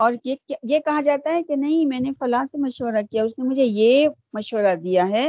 اور 0.00 0.12
یہ 0.24 0.34
یہ 0.62 0.78
کہا 0.78 1.00
جاتا 1.00 1.32
ہے 1.34 1.42
کہ 1.42 1.56
نہیں، 1.56 1.84
میں 1.86 2.00
نے 2.00 2.10
فلاں 2.18 2.44
سے 2.46 2.58
مشورہ 2.58 3.02
کیا، 3.10 3.24
اس 3.24 3.38
نے 3.38 3.44
مجھے 3.44 3.64
یہ 3.64 4.08
مشورہ 4.32 4.74
دیا 4.76 5.08
ہے 5.10 5.28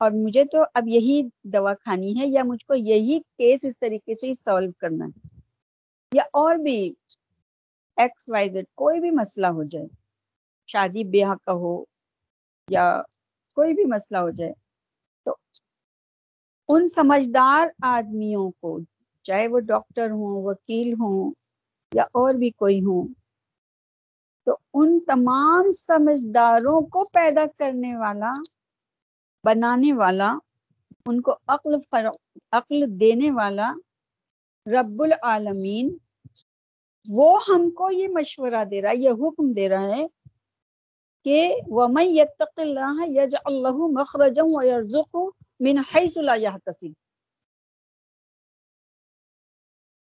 اور 0.00 0.10
مجھے 0.14 0.44
تو 0.44 0.62
اب 0.74 0.88
یہی 0.88 1.20
دوا 1.52 1.74
کھانی 1.74 2.18
ہے 2.20 2.26
یا 2.26 2.42
مجھ 2.44 2.64
کو 2.66 2.74
یہی 2.74 3.18
کیس 3.38 3.64
اس 3.64 3.78
طریقے 3.78 4.14
سے 4.14 4.32
سالو 4.34 4.70
کرنا 4.80 5.04
ہے 5.06 5.36
یا 6.12 6.22
اور 6.34 6.56
بھی 6.56 6.78
ایکس 7.96 8.28
وائی 8.30 8.48
زیڈ 8.50 8.64
کوئی 8.74 9.00
بھی 9.00 9.10
مسئلہ 9.12 9.46
ہو 9.46 9.62
جائے، 9.64 9.86
شادی، 10.68 11.04
بیاہ 11.04 11.34
کا 11.44 11.52
ہو 11.54 11.74
یا 12.68 12.84
کوئی 13.56 13.74
بھی 13.74 13.84
مسئلہ 13.86 14.18
ہو 14.18 14.30
جائے، 14.30 14.52
تو 15.26 15.34
ان 16.68 16.86
سمجھدار 16.88 17.66
آدمیوں 17.86 18.50
کو، 18.52 18.78
چاہے 19.26 19.46
وہ 19.48 19.60
ڈاکٹر 19.66 20.10
ہوں، 20.10 20.42
وکیل 20.44 20.92
ہوں 20.92 21.32
یا 21.92 22.02
اور 22.14 22.34
بھی 22.34 22.50
کوئی 22.56 22.80
ہوں 22.80 23.06
تو 24.48 24.56
ان 24.74 25.00
تمام 25.00 25.70
سمجھداروں 25.70 26.80
کو 26.86 27.04
پیدا 27.04 27.44
کرنے 27.58 27.96
والا، 27.96 28.32
بنانے 29.44 29.92
والا، 29.92 30.38
ان 31.06 31.20
کو 31.20 31.36
عقل 31.46 31.74
عقل 32.52 33.00
دینے 33.00 33.30
والا 33.30 33.72
رب 34.66 35.02
العالمین، 35.02 35.96
وہ 37.08 37.40
ہم 37.48 37.70
کو 37.70 37.90
یہ 37.90 38.08
مشورہ 38.08 38.64
دے 38.64 38.82
رہا 38.82 38.90
ہے، 38.90 38.96
یہ 38.96 39.10
حکم 39.10 39.52
دے 39.52 39.68
رہا 39.68 39.96
ہے 39.96 40.06
کہ 41.24 41.54
وَمَن 41.66 42.06
يَتَّقِ 42.06 42.60
اللَّهَ 42.60 43.06
يَجْعَلْ 43.08 43.54
لَهُ 43.62 43.92
مَخْرَجًا 43.92 44.44
وَيَرْزُقْهُ 44.48 45.30
مِنْ 45.60 45.76
حَيْثُ 45.92 46.18
لَا 46.18 46.34
يَحْتَسِبُ۔ 46.34 46.92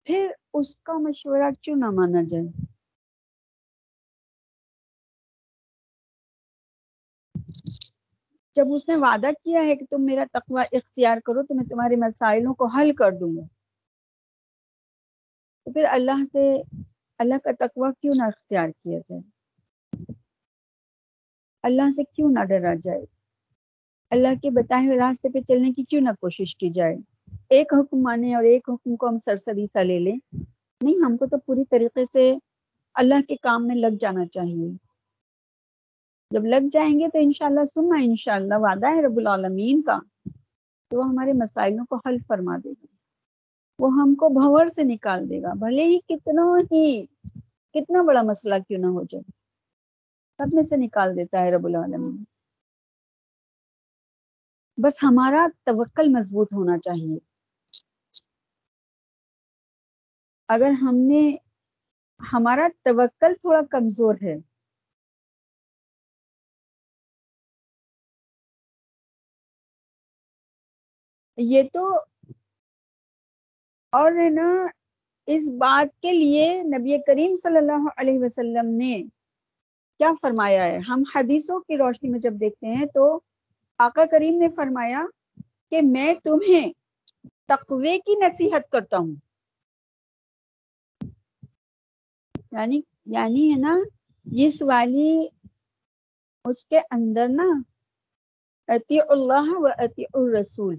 پھر 0.03 0.31
اس 0.53 0.77
کا 0.77 0.93
مشورہ 0.97 1.51
کیوں 1.61 1.75
نہ 1.75 1.89
مانا 1.89 2.21
جائے؟ 2.29 2.78
جب 8.59 8.65
اس 8.73 8.87
نے 8.87 8.95
وعدہ 8.95 9.27
کیا 9.43 9.61
ہے 9.61 9.75
کہ 9.75 9.85
تم 9.89 10.05
میرا 10.05 10.23
تقوی 10.33 10.63
اختیار 10.71 11.17
کرو 11.25 11.43
تو 11.43 11.55
میں 11.55 11.65
تمہارے 11.65 11.95
مسائلوں 11.95 12.53
کو 12.53 12.65
حل 12.65 12.95
کر 12.95 13.11
دوں 13.11 13.35
گا۔ 13.35 13.41
تو 15.65 15.73
پھر 15.73 15.85
اللہ 15.89 16.23
سے، 16.31 16.61
اللہ 17.17 17.33
کا 17.43 17.51
تقوی 17.59 17.89
کیوں 18.01 18.13
نہ 18.17 18.23
اختیار 18.23 18.69
کیا 18.69 18.99
جائے؟ 18.99 19.21
اللہ 21.63 21.89
سے 21.95 22.03
کیوں 22.03 22.29
نہ 22.31 22.43
ڈرا 22.43 22.73
جائے؟ 22.83 23.05
اللہ 24.09 24.27
کے 24.41 24.49
بتائے 24.49 24.87
ہوئے 24.87 24.97
راستے 24.97 25.29
پہ 25.29 25.41
چلنے 25.41 25.71
کی 25.71 25.83
کیوں 25.83 26.01
نہ 26.01 26.09
کوشش 26.09 26.55
کی 26.55 26.69
جائے؟ 26.69 26.95
ایک 27.49 27.73
حکم 27.73 28.01
مانے 28.01 28.35
اور 28.35 28.43
ایک 28.43 28.69
حکم 28.69 28.95
کو 28.95 29.07
ہم 29.07 29.17
سرسری 29.17 29.65
سا 29.65 29.83
لے 29.83 29.99
لیں؟ 29.99 30.17
نہیں، 30.81 31.05
ہم 31.05 31.17
کو 31.17 31.25
تو 31.25 31.37
پوری 31.37 31.63
طریقے 31.65 32.05
سے 32.05 32.37
اللہ 32.93 33.21
کے 33.27 33.35
کام 33.35 33.67
میں 33.67 33.75
لگ 33.75 33.95
جانا 33.99 34.25
چاہیے۔ 34.25 34.88
جب 36.31 36.45
لگ 36.45 36.67
جائیں 36.71 36.99
گے 36.99 37.07
تو 37.07 37.19
انشاءاللہ 37.21 37.65
سننا 37.65 37.95
انشاءاللہ 38.03 38.53
وعدہ 38.57 38.87
ہے 38.87 39.01
رب 39.01 39.17
العالمین 39.17 39.81
کا 39.81 39.99
تو 40.91 40.97
وہ 40.97 41.03
ہمارے 41.05 41.33
مسائلوں 41.33 41.85
کو 41.85 41.95
حل 41.95 42.17
فرما 42.27 42.57
دے 42.63 42.69
گا۔ 42.69 42.85
وہ 43.79 43.89
ہم 43.93 44.15
کو 44.15 44.29
بھور 44.29 44.67
سے 44.67 44.83
نکال 44.83 45.29
دے 45.29 45.41
گا۔ 45.41 45.53
بھلے 45.53 45.83
ہی 45.83 45.99
کتنا 45.99 46.43
ہی، 46.71 47.05
کتنا 47.73 48.01
بڑا 48.01 48.21
مسئلہ 48.21 48.55
کیوں 48.67 48.79
نہ 48.79 48.87
ہو 48.87 49.03
جائے۔ 49.03 49.23
سب 50.39 50.53
میں 50.53 50.63
سے 50.63 50.75
نکال 50.77 51.15
دیتا 51.15 51.41
ہے 51.41 51.51
رب 51.51 51.65
العالمین۔ 51.65 52.23
بس 54.77 55.03
ہمارا 55.03 55.47
توکل 55.63 56.07
مضبوط 56.07 56.53
ہونا 56.53 56.77
چاہیے۔ 56.77 57.19
اگر 60.47 60.71
ہم 60.71 60.95
نے، 60.95 61.35
ہمارا 62.33 62.67
توکل 62.83 63.33
تھوڑا 63.33 63.59
کمزور 63.71 64.15
ہے 64.23 64.35
یہ 71.41 71.63
تو 71.73 71.97
اور 73.91 74.11
ہے 74.11 74.29
نا، 74.29 74.67
اس 75.25 75.51
بات 75.51 76.01
کے 76.01 76.11
لیے 76.11 76.63
نبی 76.63 76.97
کریم 77.07 77.35
صلی 77.35 77.57
اللہ 77.57 77.87
علیہ 77.97 78.19
وسلم 78.19 78.65
نے 78.65 79.03
کیا 79.97 80.11
فرمایا 80.21 80.63
ہے؟ 80.63 80.77
ہم 80.77 81.03
حدیثوں 81.15 81.59
کی 81.59 81.77
روشنی 81.77 82.09
میں 82.09 82.19
جب 82.19 82.33
دیکھتے 82.33 82.67
ہیں 82.67 82.85
تو 82.85 83.19
آقا 83.77 84.05
کریم 84.05 84.37
نے 84.37 84.49
فرمایا 84.49 85.05
کہ 85.71 85.81
میں 85.81 86.13
تمہیں 86.13 86.73
تقوی 87.45 87.97
کی 87.97 88.15
نصیحت 88.15 88.71
کرتا 88.71 88.97
ہوں۔ 88.97 89.15
یعنی 92.51 92.81
یعنی 93.05 93.51
ہے 93.51 93.59
نا 93.59 93.79
اس 94.31 94.61
والی 94.61 95.27
اس 96.45 96.65
کے 96.65 96.79
اندر 96.79 97.27
نا 97.29 97.61
اطیع 98.67 99.03
اللہ 99.09 99.49
و 99.49 99.67
اطیع 99.77 100.05
الرسول۔ 100.13 100.75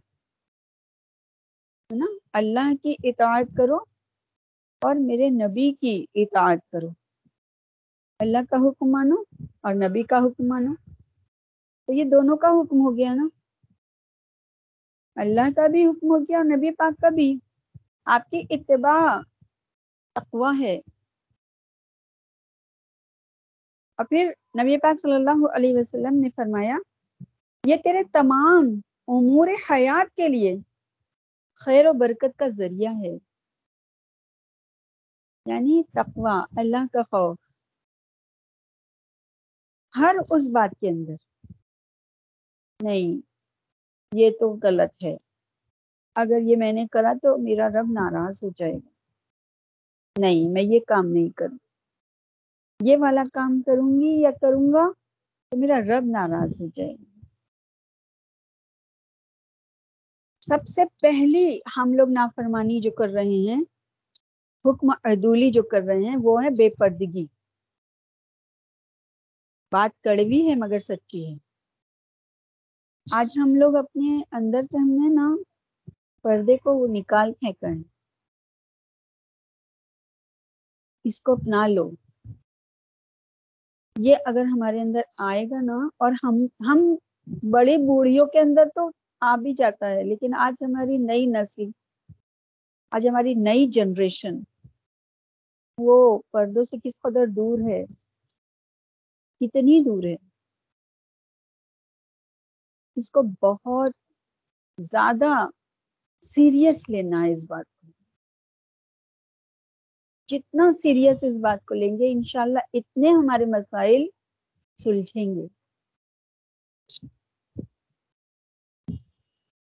نا، 1.91 2.07
اللہ 2.33 2.75
کی 2.83 2.95
اطاعت 3.03 3.57
کرو 3.57 3.77
اور 4.81 4.97
میرے 4.97 5.29
نبی 5.29 5.73
کی 5.73 6.07
اطاعت 6.15 6.71
کرو۔ 6.73 6.89
اللہ 8.19 8.39
کا 8.51 8.57
حکم 8.57 8.91
مانو 8.91 9.45
اور 9.61 9.75
نبی 9.75 10.03
کا 10.03 10.19
حکم 10.19 10.49
مانو۔ 10.49 10.75
تو 11.87 11.93
یہ 11.93 12.05
دونوں 12.05 12.37
کا 12.37 12.49
حکم 12.49 12.81
ہو 12.81 12.97
گیا 12.97 13.15
نا۔ 13.15 13.29
اللہ 15.15 15.51
کا 15.57 15.67
بھی 15.67 15.87
حکم 15.87 16.11
ہو 16.11 16.19
گیا 16.19 16.37
اور 16.37 16.45
نبی 16.45 16.71
پاک 16.71 17.01
کا 17.01 17.09
بھی۔ 17.09 17.39
آپ 18.05 18.31
کی 18.31 18.43
اتباع 18.51 19.21
تقوی 20.13 20.65
ہے۔ 20.65 20.81
اور 23.97 24.05
پھر 24.05 24.33
نبی 24.63 24.79
پاک 24.79 25.01
صلی 25.01 25.13
اللہ 25.13 25.47
علیہ 25.55 25.77
وسلم 25.77 26.21
نے 26.21 26.31
فرمایا، 26.37 26.77
یہ 27.67 27.77
تیرے 27.77 28.05
تمام 28.13 28.65
امور 29.09 29.49
حیات 29.71 30.17
کے 30.17 30.29
لیے 30.29 30.57
خیر 31.65 31.87
و 31.89 31.93
برکت 31.93 32.39
کا 32.39 32.49
ذریعہ 32.49 32.93
ہے۔ 32.93 33.19
یعنی 35.47 35.83
تقوی، 35.93 36.61
اللہ 36.61 36.87
کا 36.93 37.03
خوف۔ 37.03 37.37
ہر 39.97 40.17
اس 40.31 40.49
بات 40.49 40.81
کے 40.81 40.89
اندر۔ 40.89 41.15
نہیں، 42.83 43.21
یہ 44.15 44.31
تو 44.41 44.57
غلط 44.63 45.05
ہے۔ 45.05 45.17
اگر 46.15 46.41
یہ 46.43 46.57
میں 46.57 46.73
نے 46.73 46.87
کرا 46.93 47.13
تو 47.23 47.39
میرا 47.39 47.69
رب 47.69 47.87
ناراض 47.93 48.45
ہو 48.45 48.49
جائے 48.57 48.75
گا۔ 48.75 48.89
نہیں، 50.19 50.53
میں 50.53 50.63
یہ 50.63 50.81
کام 50.87 51.07
نہیں 51.07 51.31
کروں۔ 51.31 51.59
یہ 52.85 52.97
والا 53.01 53.25
کام 53.33 53.63
کروں 53.67 54.01
گی 54.01 54.23
یا 54.23 54.31
کروں 54.31 54.73
گا 54.73 54.93
تو 55.51 55.57
میرا 55.57 55.81
رب 55.81 56.05
ناراض 56.07 56.61
ہو 56.61 56.67
جائے 56.75 56.95
گا۔ 56.95 57.10
سب 60.43 60.67
سے 60.67 60.83
پہلی 61.01 61.59
ہم 61.77 61.93
لوگ 61.93 62.09
نافرمانی 62.11 62.81
جو 62.81 62.91
کر 62.91 63.09
رہے 63.09 63.41
ہیں، 63.49 63.61
حکم 64.65 64.91
عدولی 65.05 65.51
جو 65.51 65.63
کر 65.63 65.83
رہے 65.83 66.09
ہیں، 66.09 66.17
وہ 66.23 66.45
ہے 66.45 66.51
بے 66.51 66.69
پردگی۔ 66.79 67.27
بات 69.73 70.03
کڑوی 70.05 70.51
ہے 70.51 70.55
مگر 70.55 70.81
سچی 70.81 71.27
ہے۔ 71.27 71.35
آج 73.07 73.39
ہم 73.39 73.55
لوگ 73.55 73.77
اپنے 73.77 74.21
اندر 74.33 74.63
سے 74.63 74.79
ہم 74.79 74.91
نے 74.91 75.15
نا 75.15 75.29
پردے 76.25 76.57
کو 76.57 76.75
وہ 76.75 76.87
نکال 76.91 77.33
پھینکا 77.33 77.69
ہے 77.69 77.83
اس 81.05 81.21
کو 81.21 81.33
اپنا 81.33 81.67
لو۔ 81.67 81.91
یہ 83.97 84.17
اگر 84.27 84.45
ہمارے 84.45 84.81
اندر 84.81 85.01
آئے 85.19 85.45
گا 85.45 85.61
نا 85.61 85.79
اور 85.97 86.13
ہم 86.25 86.37
ہم 86.67 86.79
بڑی 87.51 87.77
بوڑھیوں 87.87 88.27
کے 88.27 88.41
اندر 88.41 88.69
تو 88.75 88.89
آ 89.21 89.37
بھی 89.37 89.55
جاتا 89.55 89.91
ہے، 89.91 90.05
لیکن 90.05 90.35
آج 90.35 90.65
ہماری 90.65 90.97
نئی 90.99 91.27
نسل، 91.27 91.65
آج 92.91 93.09
ہماری 93.09 93.35
نئی 93.35 93.67
جنریشن، 93.67 94.35
وہ 95.79 96.19
پردوں 96.31 96.65
سے 96.65 96.77
کس 96.85 97.01
قدر 97.01 97.27
دور 97.27 97.59
ہے؟ 97.71 97.85
کتنی 99.41 99.81
دور 99.85 100.05
ہے؟ 100.05 100.17
اس 102.97 103.11
کو 103.11 103.23
بہت 103.23 103.91
زیادہ 104.79 105.47
سیریس 106.23 106.89
لینا 106.89 107.27
ہے 107.27 107.31
اس 107.31 107.47
بات 107.49 107.65
کو۔ 107.65 107.93
جتنا 110.29 110.73
سیریس 110.73 111.25
اس 111.25 111.39
بات 111.39 111.65
کو 111.65 111.75
لیں 111.75 111.99
گے، 111.99 112.13
انشاءاللہ 112.13 112.59
اتنے 112.73 113.11
ہمارے 113.11 113.45
مسائل 113.45 114.07
سلجھیں 114.79 115.35
گے۔ 115.35 115.60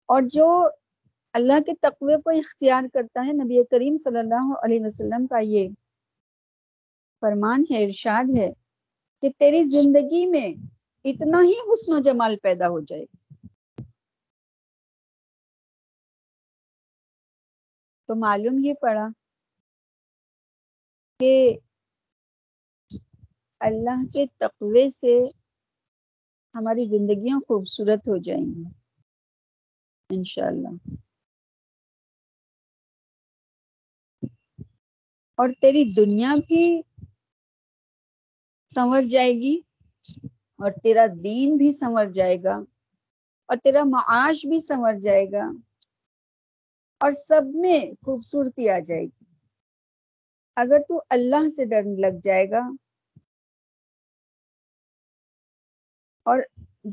اور 0.09 0.23
جو 0.23 0.47
اللہ 1.35 1.61
کے 1.67 1.73
تقوی 1.81 2.15
کو 2.25 2.31
اختیار 2.31 2.83
کرتا 2.95 3.27
ہے، 3.27 3.33
نبی 3.33 3.63
کریم 3.71 3.97
صلی 3.97 4.19
اللہ 4.19 4.55
علیہ 4.63 4.81
وسلم 4.85 5.27
کا 5.27 5.39
یہ 5.39 5.69
فرمان 7.23 7.65
ہے، 7.71 7.85
ارشاد 7.85 8.37
ہے 8.37 8.49
کہ 9.23 9.29
تیری 9.39 9.63
زندگی 9.65 10.27
میں 10.27 10.49
اتنا 11.05 11.43
ہی 11.43 11.53
حسن 11.73 11.95
و 11.95 11.99
جمال 11.99 12.37
پیدا 12.37 12.69
ہو 12.69 12.81
جائے 12.81 13.05
تو 18.09 18.15
معلوم 18.15 18.59
یہ 18.65 18.75
پڑا 18.75 19.09
کہ 21.21 21.59
اللہ 23.61 24.05
کے 24.13 24.27
تقوی 24.39 24.89
سے 24.91 25.19
ہماری 26.55 26.85
زندگیاں 26.87 27.39
خوبصورت 27.49 28.09
ہو 28.09 28.17
جائیں 28.17 28.45
گی۔ 28.45 28.78
انشاءاللہ 30.11 30.69
اور 35.39 35.49
تیری 35.61 35.83
دنیا 35.97 36.35
بھی 36.49 36.63
سنور 38.71 39.03
جائے 39.11 39.33
گی، 39.33 39.55
اور 40.59 40.71
تیرا 40.83 41.05
دین 41.25 41.57
بھی 41.57 41.71
سنور 41.73 42.07
جائے 42.15 42.37
گا، 42.45 42.55
اور 43.49 43.57
تیرا 43.57 43.83
معاش 43.87 44.45
بھی 44.47 44.59
سنور 44.61 44.95
جائے 45.03 45.25
گا، 45.33 45.45
اور 47.01 47.11
سب 47.19 47.55
میں 47.63 47.81
خوبصورتی 48.05 48.69
آ 48.71 48.79
جائے 48.87 49.03
گی۔ 49.03 49.25
اگر 50.57 50.83
تو 50.89 51.01
اللہ 51.11 51.49
سے 51.57 51.65
ڈر 51.65 51.83
لگ 51.99 52.19
جائے 52.25 52.51
گا، 52.51 52.63
اور 56.27 56.39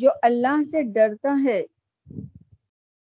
جو 0.02 0.10
اللہ 0.24 0.62
سے 0.72 0.82
ڈرتا 0.94 1.34
ہے 1.44 1.62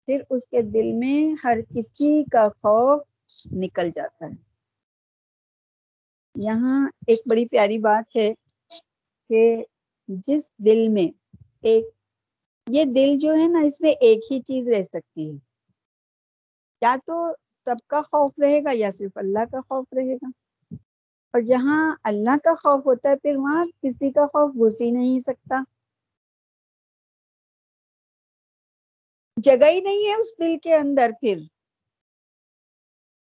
پھر 0.07 0.21
اس 0.29 0.47
کے 0.47 0.61
دل 0.61 0.91
میں 0.93 1.35
ہر 1.43 1.57
کسی 1.75 2.23
کا 2.23 2.49
خوف 2.49 3.01
نکل 3.51 3.89
جاتا 3.95 4.25
ہے۔ 4.25 4.47
یہاں 6.35 6.87
ایک 7.07 7.19
بڑی 7.25 7.45
پیاری 7.45 7.77
بات 7.77 8.15
ہے 8.15 8.33
کہ 9.29 9.63
جس 10.07 10.51
دل 10.57 10.87
میں 10.87 11.07
ایک، 11.61 11.85
یہ 12.67 12.83
دل 12.83 13.17
جو 13.19 13.33
ہے 13.33 13.47
نا، 13.47 13.59
اس 13.59 13.81
میں 13.81 13.91
ایک 13.91 14.31
ہی 14.31 14.41
چیز 14.41 14.69
رہ 14.69 14.83
سکتی 14.83 15.29
ہے۔ 15.29 15.37
یا 16.81 16.95
تو 17.05 17.31
سب 17.65 17.75
کا 17.87 18.01
خوف 18.01 18.31
رہے 18.39 18.63
گا 18.63 18.69
یا 18.73 18.89
صرف 18.91 19.11
اللہ 19.15 19.45
کا 19.51 19.59
خوف 19.61 19.85
رہے 19.93 20.15
گا۔ 20.15 20.29
اور 21.33 21.41
جہاں 21.41 21.95
اللہ 22.03 22.37
کا 22.43 22.55
خوف 22.55 22.85
ہوتا 22.85 23.09
ہے، 23.09 23.15
پھر 23.15 23.35
وہاں 23.35 23.65
کسی 23.81 24.11
کا 24.11 24.25
خوف 24.25 24.55
گھس 24.55 24.81
ہی 24.81 24.91
نہیں 24.91 25.19
سکتا۔ 25.19 25.61
جگہ 29.37 29.65
ہی 29.65 29.81
نہیں 29.81 30.07
ہے 30.07 30.13
اس 30.13 30.39
دل 30.39 30.57
کے 30.63 30.75
اندر 30.75 31.11
پھر۔ 31.19 31.37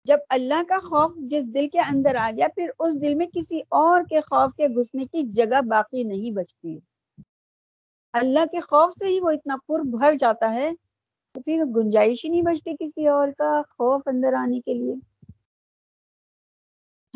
جب 0.05 0.17
اللہ 0.29 0.63
کا 0.69 0.79
خوف 0.79 1.11
جس 1.17 1.53
دل 1.53 1.69
کے 1.69 1.79
اندر 1.79 2.15
آ 2.15 2.31
گیا، 2.37 2.47
پھر 2.55 2.69
اس 2.79 3.01
دل 3.01 3.15
میں 3.15 3.27
کسی 3.33 3.59
اور 3.69 4.01
کے 4.09 4.21
خوف 4.21 4.55
کے 4.55 4.67
گھسنے 4.67 5.05
کی 5.05 5.21
جگہ 5.31 5.61
باقی 5.61 6.03
نہیں 6.03 6.31
بچتی۔ 6.31 6.79
اللہ 8.13 8.45
کے 8.51 8.59
خوف 8.59 8.93
سے 8.93 9.07
ہی 9.07 9.19
وہ 9.19 9.29
اتنا 9.29 9.55
پر 9.67 9.79
بھر 9.79 10.13
جاتا 10.13 10.53
ہے 10.53 10.71
تو 11.31 11.41
پھر 11.41 11.63
گنجائش 11.75 12.25
ہی 12.25 12.29
نہیں 12.29 12.41
بچتی 12.41 12.75
کسی 12.79 13.07
اور 13.07 13.27
کا 13.37 13.61
خوف 13.69 14.01
اندر 14.05 14.33
آنے 14.33 14.59
کے 14.59 14.73
لیے۔ 14.73 14.95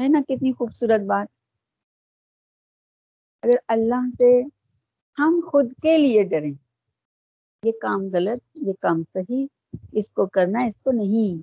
ہے 0.02 0.08
نا 0.08 0.22
کتنی 0.22 0.52
خوبصورت 0.52 1.02
بات۔ 1.02 1.28
اگر 3.44 3.58
اللہ 3.68 4.10
سے 4.18 4.42
ہم 5.18 5.40
خود 5.52 5.74
کے 5.82 5.98
لیے 5.98 6.24
ڈریں۔ 6.24 6.69
یہ 7.63 7.72
کام 7.72 8.02
غلط، 8.13 8.60
یہ 8.67 8.74
کام 8.80 9.04
صحیح، 9.13 9.45
اس 9.91 10.12
کو 10.12 10.26
کرنا، 10.26 10.65
اس 10.65 10.82
کو 10.82 10.91
نہیں۔ 10.91 11.41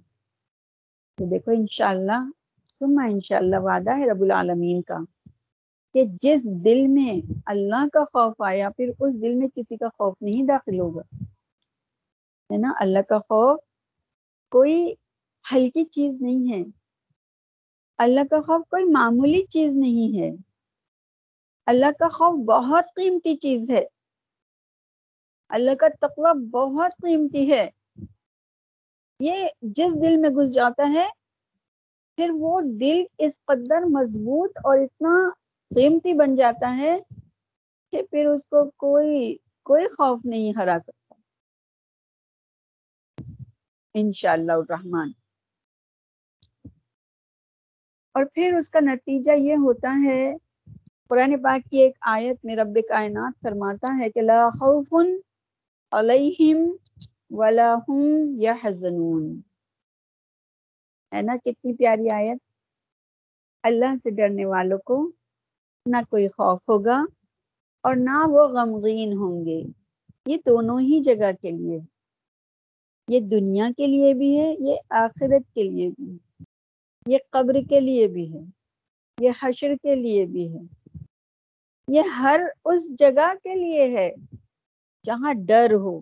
تو 1.19 1.25
دیکھو، 1.31 1.51
انشاءاللہ 1.51 2.31
سما 2.79 3.05
انشاءاللہ 3.05 3.57
وعدہ 3.59 3.97
ہے 3.97 4.11
رب 4.11 4.23
العالمین 4.23 4.83
کا 4.83 4.99
کہ 5.95 6.03
جس 6.23 6.51
دل 6.65 6.87
میں 6.87 7.33
اللہ 7.47 7.89
کا 7.93 8.05
خوف 8.05 8.43
آیا، 8.43 8.71
پھر 8.71 8.91
اس 9.01 9.21
دل 9.21 9.35
میں 9.35 9.49
کسی 9.55 9.77
کا 9.77 9.89
خوف 9.89 10.15
نہیں 10.21 10.47
داخل 10.47 10.81
ہوگا۔ 10.81 11.03
ہے 12.53 12.57
نا؟ 12.57 12.73
اللہ 12.81 13.03
کا 13.09 13.19
خوف 13.19 13.59
کوئی 14.51 14.95
ہلکی 15.55 15.85
چیز 15.85 16.23
نہیں 16.23 16.53
ہے۔ 16.53 16.65
اللہ 17.99 18.21
کا 18.31 18.41
خوف 18.41 18.69
کوئی 18.69 18.85
معمولی 18.85 19.43
چیز 19.47 19.75
نہیں 19.77 20.21
ہے۔ 20.21 20.31
اللہ 21.67 21.93
کا 21.99 22.09
خوف 22.09 22.45
بہت 22.45 22.85
قیمتی 22.97 23.37
چیز 23.37 23.71
ہے۔ 23.71 23.87
اللہ 25.49 25.75
کا 25.75 25.87
تقوی 26.01 26.45
بہت 26.45 26.91
قیمتی 27.03 27.51
ہے۔ 27.53 27.71
یہ 29.21 29.49
جس 29.63 30.03
دل 30.03 30.17
میں 30.17 30.31
گھس 30.31 30.55
جاتا 30.55 30.93
ہے، 30.93 31.09
پھر 32.17 32.31
وہ 32.35 32.61
دل 32.61 33.05
اس 33.19 33.45
قدر 33.45 33.81
مضبوط 33.81 34.53
اور 34.57 34.79
اتنا 34.79 35.31
قیمتی 35.75 36.15
بن 36.15 36.35
جاتا 36.35 36.77
ہے 36.77 37.01
کہ 37.93 38.03
پھر 38.03 38.27
اس 38.27 38.47
کو 38.47 38.71
کوئی 38.71 39.37
کوئی 39.63 39.89
خوف 39.89 40.21
نہیں 40.25 40.53
ہرا 40.57 40.77
سکتا۔ 40.83 41.15
انشاءاللہ 43.95 44.53
الرحمن۔ 44.53 45.11
اور 48.13 48.25
پھر 48.35 48.55
اس 48.59 48.71
کا 48.71 48.79
نتیجہ 48.81 49.33
یہ 49.33 49.55
ہوتا 49.55 50.03
ہے، 50.05 50.35
قرآن 51.09 51.43
پاک 51.43 51.71
کی 51.71 51.79
ایک 51.79 51.97
آیت 52.01 52.45
میں 52.45 52.57
رب 52.57 52.79
کائنات 52.89 53.33
فرماتا 53.43 53.99
ہے 53.99 54.11
کہ 54.11 54.21
لا 54.21 54.49
خوف 54.51 54.95
علیہم 55.93 56.77
ولا 57.31 57.75
هم 57.91 58.05
یحزنون۔ 58.43 59.41
ہے 61.15 61.23
نا 61.23 61.37
کتنی 61.37 61.77
پیاری 61.77 62.11
آیت؟ 62.11 62.39
اللہ 63.63 63.97
سے 64.03 64.11
ڈرنے 64.11 64.45
والوں 64.45 64.79
کو 64.79 65.13
نہ 65.87 65.97
کوئی 66.11 66.29
خوف 66.29 66.61
ہوگا 66.69 67.05
اور 67.81 67.97
نہ 67.97 68.25
وہ 68.29 68.49
غمگین 68.49 69.13
ہوں 69.13 69.45
گے۔ 69.45 69.63
یہ 70.27 70.37
دونوں 70.47 70.81
ہی 70.81 71.03
جگہ 71.03 71.33
کے 71.43 71.51
لیے۔ 71.51 71.79
یہ 73.09 73.21
دنیا 73.21 73.69
کے 73.77 73.87
لیے 73.87 74.15
بھی 74.15 74.41
ہے، 74.41 74.55
یہ 74.59 74.77
آخرت 74.91 75.55
کے 75.55 75.63
لیے 75.63 75.89
بھی۔ 75.89 76.11
ہے 76.11 76.45
یہ 77.07 77.19
قبر 77.31 77.55
کے 77.69 77.81
لیے 77.81 78.07
بھی 78.07 78.35
ہے۔ 78.35 78.41
یہ 79.21 79.31
حشر 79.43 79.69
کے 79.83 79.95
لیے 79.95 80.27
بھی 80.27 80.55
ہے۔ 80.55 80.61
یہ 81.89 82.01
ہر 82.01 82.41
اس 82.65 82.89
جگہ 82.99 83.35
کے 83.43 83.55
لیے 83.55 83.99
ہے۔ 83.99 84.15
جہاں 85.07 85.35
ڈر 85.47 85.75
ہو، 85.75 86.01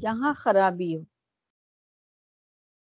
جہاں 0.00 0.34
خرابی 0.36 0.96
ہو۔ 0.96 1.02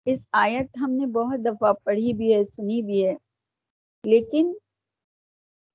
اس 0.04 0.28
آیت 0.32 0.78
ہم 0.80 0.90
نے 0.90 1.06
بہت 1.06 1.38
دفعہ 1.44 1.72
پڑھی 1.72 2.12
بھی 2.12 2.34
ہے، 2.34 2.44
سنی 2.44 2.82
بھی 2.82 3.06
ہے۔ 3.06 3.14
لیکن 4.04 4.52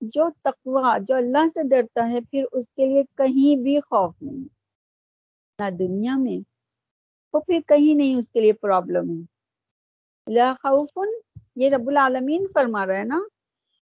جو 0.02 0.30
تقوا 0.42 0.98
جو 1.08 1.16
اللہ 1.16 1.48
سے 1.48 1.68
ڈرتا 1.68 2.10
ہے، 2.10 2.22
پھر 2.22 2.44
اس 2.52 2.72
کے 2.72 2.86
لیے 2.86 3.04
کہیں 3.04 3.64
بھی 3.64 3.80
خوف 3.80 4.16
نہیں۔ 4.22 4.48
نہ 5.60 5.70
دنیا 5.70 6.18
میں، 6.18 6.50
وہ 7.34 7.40
پھر 7.40 7.60
کہیں 7.68 7.96
نہیں 7.96 8.16
اس 8.16 8.30
کے 8.30 8.40
لیے 8.40 8.54
پرابلم 8.54 9.10
ہے۔ 9.10 9.24
لا 10.34 10.54
خوف، 10.54 11.00
یہ 11.56 11.70
رب 11.70 11.88
العالمین 11.88 12.48
فرما 12.54 12.86
رہا 12.86 12.94
ہے 12.94 13.04
نا۔ 13.04 13.20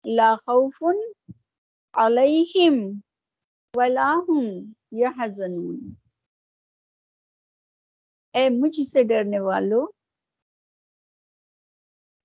لا 0.04 0.34
خوف 0.36 0.82
علیہم 1.92 3.00
ولا 3.76 4.14
هم 4.32 4.72
یحزنون 4.92 5.78
اے 8.34 8.48
مجھ 8.48 8.80
سے 8.88 9.02
ڈرنے 9.02 9.38
والوں 9.38 9.86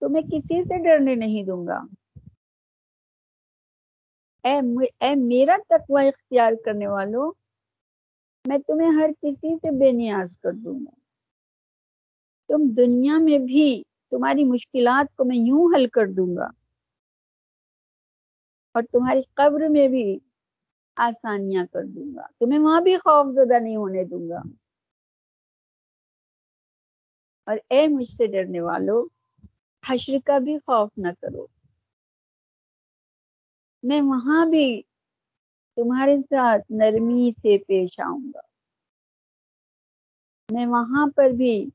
تو 0.02 0.10
میں 0.10 0.22
کسی 0.22 0.64
سے 0.64 0.84
ڈرنے 0.84 1.16
نہیں 1.16 1.44
دوں 1.44 1.68
گا۔ 1.68 1.82
اے, 4.44 4.54
اے 5.00 5.16
میرا 5.16 5.56
تقوی 5.70 6.08
اختیار 6.08 6.54
کرنے 6.66 6.88
والوں 6.88 7.32
میں 8.48 8.58
تمہیں 8.58 8.90
ہر 8.90 9.10
کسی 9.22 9.56
سے 9.56 9.72
بے 9.72 9.92
نیاز 9.92 10.38
کر 10.38 10.52
دوں 10.54 10.80
گا۔ 10.80 10.96
تم 12.48 12.62
دنیا 12.78 13.14
میں 13.18 13.38
بھی 13.38 13.84
تمہاری 14.12 14.44
مشکلات 14.44 15.16
کو 15.16 15.26
میں 15.26 15.38
یوں 15.38 15.76
حل 15.76 15.88
کر 15.88 16.06
دوں 16.06 16.36
گا۔ 16.36 16.48
اور 18.76 18.84
تمہاری 18.92 19.22
قبر 19.34 19.68
میں 19.70 19.88
بھی 19.88 20.20
آسانیاں 20.98 21.66
کر 21.66 21.84
دوں 21.84 22.16
گا۔ 22.16 22.28
تمہیں 22.40 22.60
وہاں 22.60 22.82
بھی 22.82 22.98
خوف 22.98 23.34
زدہ 23.34 23.60
نہیں 23.60 23.76
ہونے 23.76 24.04
دوں 24.04 24.30
گا۔ 24.30 24.42
اور 27.48 27.58
اے 27.70 27.88
مجھ 27.88 28.10
سے 28.10 28.28
ڈرنے 28.28 28.62
والوں 28.62 29.06
حشر 29.90 30.14
کا 30.26 30.38
بھی 30.38 30.58
خوف 30.58 30.90
نہ 30.98 31.08
کرو۔ 31.22 31.48
میں 33.84 34.02
وہاں 34.02 34.46
بھی 34.46 34.82
تمہارے 35.78 36.20
ساتھ 36.20 36.72
نرمی 36.72 37.32
سے 37.32 37.58
پیش 37.58 38.00
آؤں 38.00 38.32
گا۔ 38.36 38.42
میں 40.52 40.66
وہاں 40.66 41.08
پر 41.16 41.30
بھی 41.30 41.70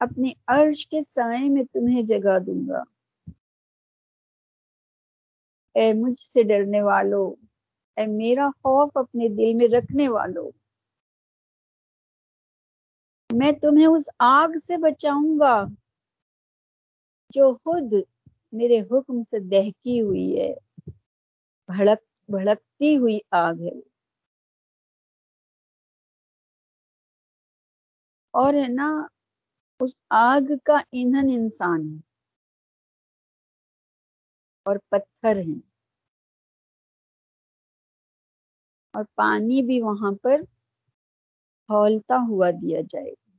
اپنے 0.00 0.32
عرش 0.46 0.86
کے 0.86 1.02
سائے 1.02 1.48
میں 1.48 1.64
تمہیں 1.72 2.02
جگہ 2.02 2.38
دوں 2.46 2.68
گا۔ 2.68 2.82
اے 5.74 5.92
مجھ 5.92 6.20
سے 6.20 6.42
ڈرنے 6.42 6.82
والوں 6.82 7.34
اے 7.96 8.06
میرا 8.06 8.48
خوف 8.50 8.96
اپنے 8.96 9.28
دل 9.28 9.54
میں 9.54 9.68
رکھنے 9.68 10.08
والوں۔ 10.08 10.50
میں 13.30 13.52
تمہیں 13.52 13.86
اس 13.86 14.02
آگ 14.18 14.56
سے 14.66 14.76
بچاؤں 14.76 15.38
گا 15.38 15.54
جو 17.30 17.54
خود 17.54 17.92
میرے 18.52 18.80
حکم 18.80 19.22
سے 19.22 19.38
دہکی 19.48 20.00
ہوئی 20.00 20.40
ہے۔ 20.40 20.52
بھڑک 21.68 22.00
بھڑکتی 22.28 22.96
ہوئی 22.96 23.18
آگ 23.30 23.54
ہے۔ 23.62 23.80
اور 28.34 28.54
ہے 28.54 28.68
نا، 28.68 28.88
اس 29.80 29.96
آگ 30.10 30.52
کا 30.64 30.76
ایندھن 30.92 31.28
انسان 31.30 31.80
ہے۔ 31.90 31.98
اور 34.66 34.76
پتھر 34.88 35.36
ہیں۔ 35.36 35.60
اور 38.94 39.04
پانی 39.14 39.62
بھی 39.62 39.82
وہاں 39.82 40.12
پر 40.22 40.40
کھولتا 41.68 42.16
ہوا 42.28 42.50
دیا 42.50 42.80
جائے 42.88 43.10
گا۔ 43.10 43.30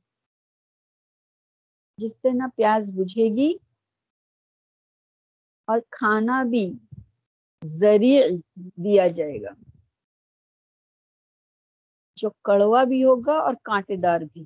جس 1.98 2.12
سے 2.12 2.28
نہ 2.32 2.42
پیاز 2.56 2.92
بجھے 2.92 3.36
گی 3.36 3.52
اور 5.68 5.78
کھانا 5.90 6.42
بھی 6.42 6.72
ذریع 7.64 8.22
دیا 8.84 9.08
جائے 9.08 9.42
گا۔ 9.42 9.50
جو 12.16 12.30
کڑوا 12.44 12.84
بھی 12.84 13.04
ہوگا 13.04 13.32
اور 13.32 13.54
کانٹے 13.62 13.96
دار 13.96 14.20
بھی۔ 14.20 14.44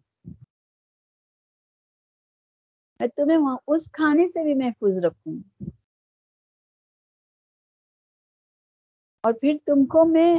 میں 3.01 3.09
تمہیں 3.09 3.39
وہاں 3.39 3.57
اس 3.67 3.91
کھانے 3.93 4.29
سے 4.29 4.45
بھی 4.45 4.55
محفوظ 4.55 5.05
رکھوں۔ 5.05 5.35
اور 9.25 9.33
پھر 9.33 9.57
تم 9.67 9.87
کو 9.87 10.05
میں 10.05 10.37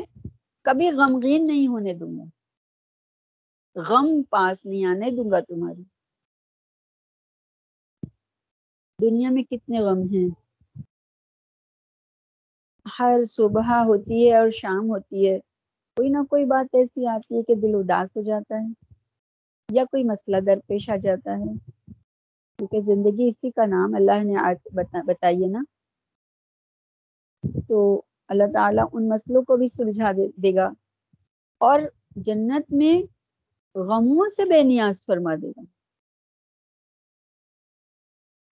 کبھی 0.66 0.90
غمگین 0.92 1.46
نہیں 1.46 1.68
ہونے 1.68 1.94
دوں 1.94 2.18
گا۔ 2.18 2.24
غم 3.76 4.24
پاس 4.30 4.66
نہیں 4.66 4.86
آنے 4.86 5.12
دوں 5.12 5.32
گا 5.32 5.40
تمہاری 5.40 5.84
دنیا 9.00 9.30
میں 9.30 9.44
کتنے 9.44 9.80
غم 9.80 10.00
ہیں۔ 10.14 10.30
ہر 12.86 13.24
صبح 13.26 13.84
ہوتی 13.86 14.30
ہے 14.30 14.38
اور 14.38 14.52
شام 14.52 14.90
ہوتی 14.90 15.30
ہے۔ 15.30 15.38
کوئی 15.98 16.10
نہ 16.10 16.18
کوئی 16.30 16.46
بات 16.46 16.76
ایسی 16.76 17.08
آتی 17.08 17.38
ہے 17.38 17.44
کہ 17.44 17.56
دل 17.56 17.76
اداس 17.76 18.18
ہو 18.18 18.22
جاتا 18.22 18.56
ہے۔ 18.56 18.68
یا 19.70 19.84
کوئی 19.86 20.04
مسئلہ 20.04 20.38
درپیش 20.46 20.90
آ 20.90 20.96
جاتا 20.96 21.32
ہے۔ 21.32 21.54
کیونکہ 22.60 22.82
زندگی 22.82 23.28
اسی 23.28 23.52
کا 23.52 23.66
نام 23.66 23.96
اللہ 23.96 24.24
نے 24.24 24.36
بتائیے 25.08 25.48
نا۔ 25.48 25.62
تو 27.68 28.02
اللہ 28.32 28.44
تعالیٰ 28.54 28.86
ان 28.94 29.10
مسئلوں 29.10 29.44
کو 29.44 29.58
بھی 29.58 29.68
سلجھا 29.68 30.12
دے 30.44 30.56
گا۔ 30.56 30.70
اور 31.58 31.80
جنت 32.16 32.74
میں 32.74 33.02
غموں 33.78 34.28
سے 34.28 34.46
بے 34.46 34.64
نیاز 34.64 35.06
فرما 35.06 35.36
دے 35.36 35.50
گا۔ 35.50 35.62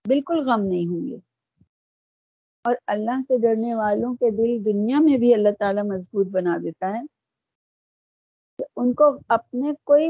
بالکل 0.07 0.49
غم 0.49 0.61
نہیں 0.63 0.87
ہوں 0.87 1.07
گے۔ 1.07 1.17
اور 2.63 2.75
اللہ 2.87 3.21
سے 3.27 3.37
ڈرنے 3.37 3.75
والوں 3.75 4.15
کے 4.15 4.31
دل 4.31 4.65
دنیا 4.65 4.97
میں 4.99 5.17
بھی 5.17 5.33
اللہ 5.33 5.49
تعالیٰ 5.59 5.83
مضبوط 5.83 6.27
بنا 6.27 6.57
دیتا 6.63 6.87
ہے۔ 6.89 7.01
ان 8.75 8.93
کو 8.93 9.19
اپنے 9.27 9.71
کوئی 9.83 10.09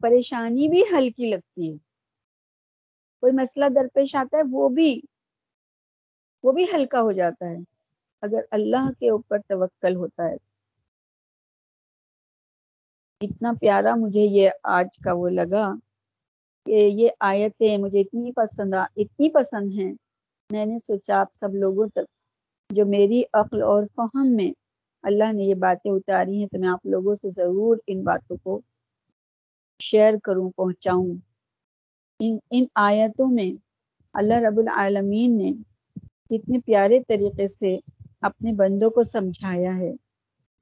پریشانی 0.00 0.68
بھی 0.68 0.82
ہلکی 0.82 1.30
لگتی 1.30 1.72
ہے۔ 1.72 1.76
کوئی 3.20 3.32
مسئلہ 3.32 3.64
درپیش 3.74 4.14
آتا 4.14 4.36
ہے، 4.36 4.42
وہ 4.50 4.68
بھی 4.68 5.00
وہ 6.42 6.52
بھی 6.52 6.64
ہلکا 6.74 7.00
ہو 7.00 7.12
جاتا 7.12 7.46
ہے۔ 7.46 7.79
اگر 8.22 8.40
اللہ 8.50 8.90
کے 8.98 9.10
اوپر 9.10 9.38
توکل 9.48 9.96
ہوتا 9.96 10.28
ہے۔ 10.28 10.36
اتنا 13.20 13.52
پیارا 13.60 13.94
مجھے 13.94 14.20
یہ 14.20 14.50
آج 14.62 14.98
کا 15.04 15.12
وہ 15.12 15.28
لگا 15.28 15.74
کہ 16.66 16.90
یہ 16.92 17.08
آیتیں 17.20 17.78
مجھے 17.78 18.00
اتنی 18.00 18.32
پسند 18.32 18.74
آ 18.74 18.84
اتنی 18.96 19.30
پسند 19.30 19.70
ہیں۔ 19.78 19.92
میں 20.50 20.66
نے 20.66 20.78
سوچا 20.78 21.20
آپ 21.20 21.34
سب 21.34 21.54
لوگوں 21.54 21.88
تک 21.88 22.06
جو 22.70 22.86
میری 22.86 23.22
عقل 23.32 23.62
اور 23.62 23.82
فہم 23.96 24.36
میں 24.36 24.52
اللہ 25.02 25.32
نے 25.32 25.42
یہ 25.42 25.54
باتیں 25.54 25.90
اتاری 25.90 26.38
ہیں 26.38 26.46
تو 26.46 26.58
میں 26.58 26.68
آپ 26.68 26.86
لوگوں 26.86 27.14
سے 27.14 27.28
ضرور 27.28 27.76
ان 27.86 28.02
باتوں 28.02 28.36
کو 28.36 28.60
شیئر 29.82 30.14
کروں، 30.24 30.50
پہنچاؤں۔ 30.50 31.14
ان 32.20 32.38
ان 32.50 32.64
آیتوں 32.74 33.26
میں 33.26 33.50
اللہ 34.12 34.34
رب 34.34 34.58
العالمین 34.58 35.38
نے 35.38 35.52
کتنے 36.30 36.58
پیارے 36.58 37.02
طریقے 37.08 37.46
سے 37.48 37.78
اپنے 38.22 38.52
بندوں 38.52 38.90
کو 38.90 39.02
سمجھایا 39.02 39.76
ہے 39.76 39.90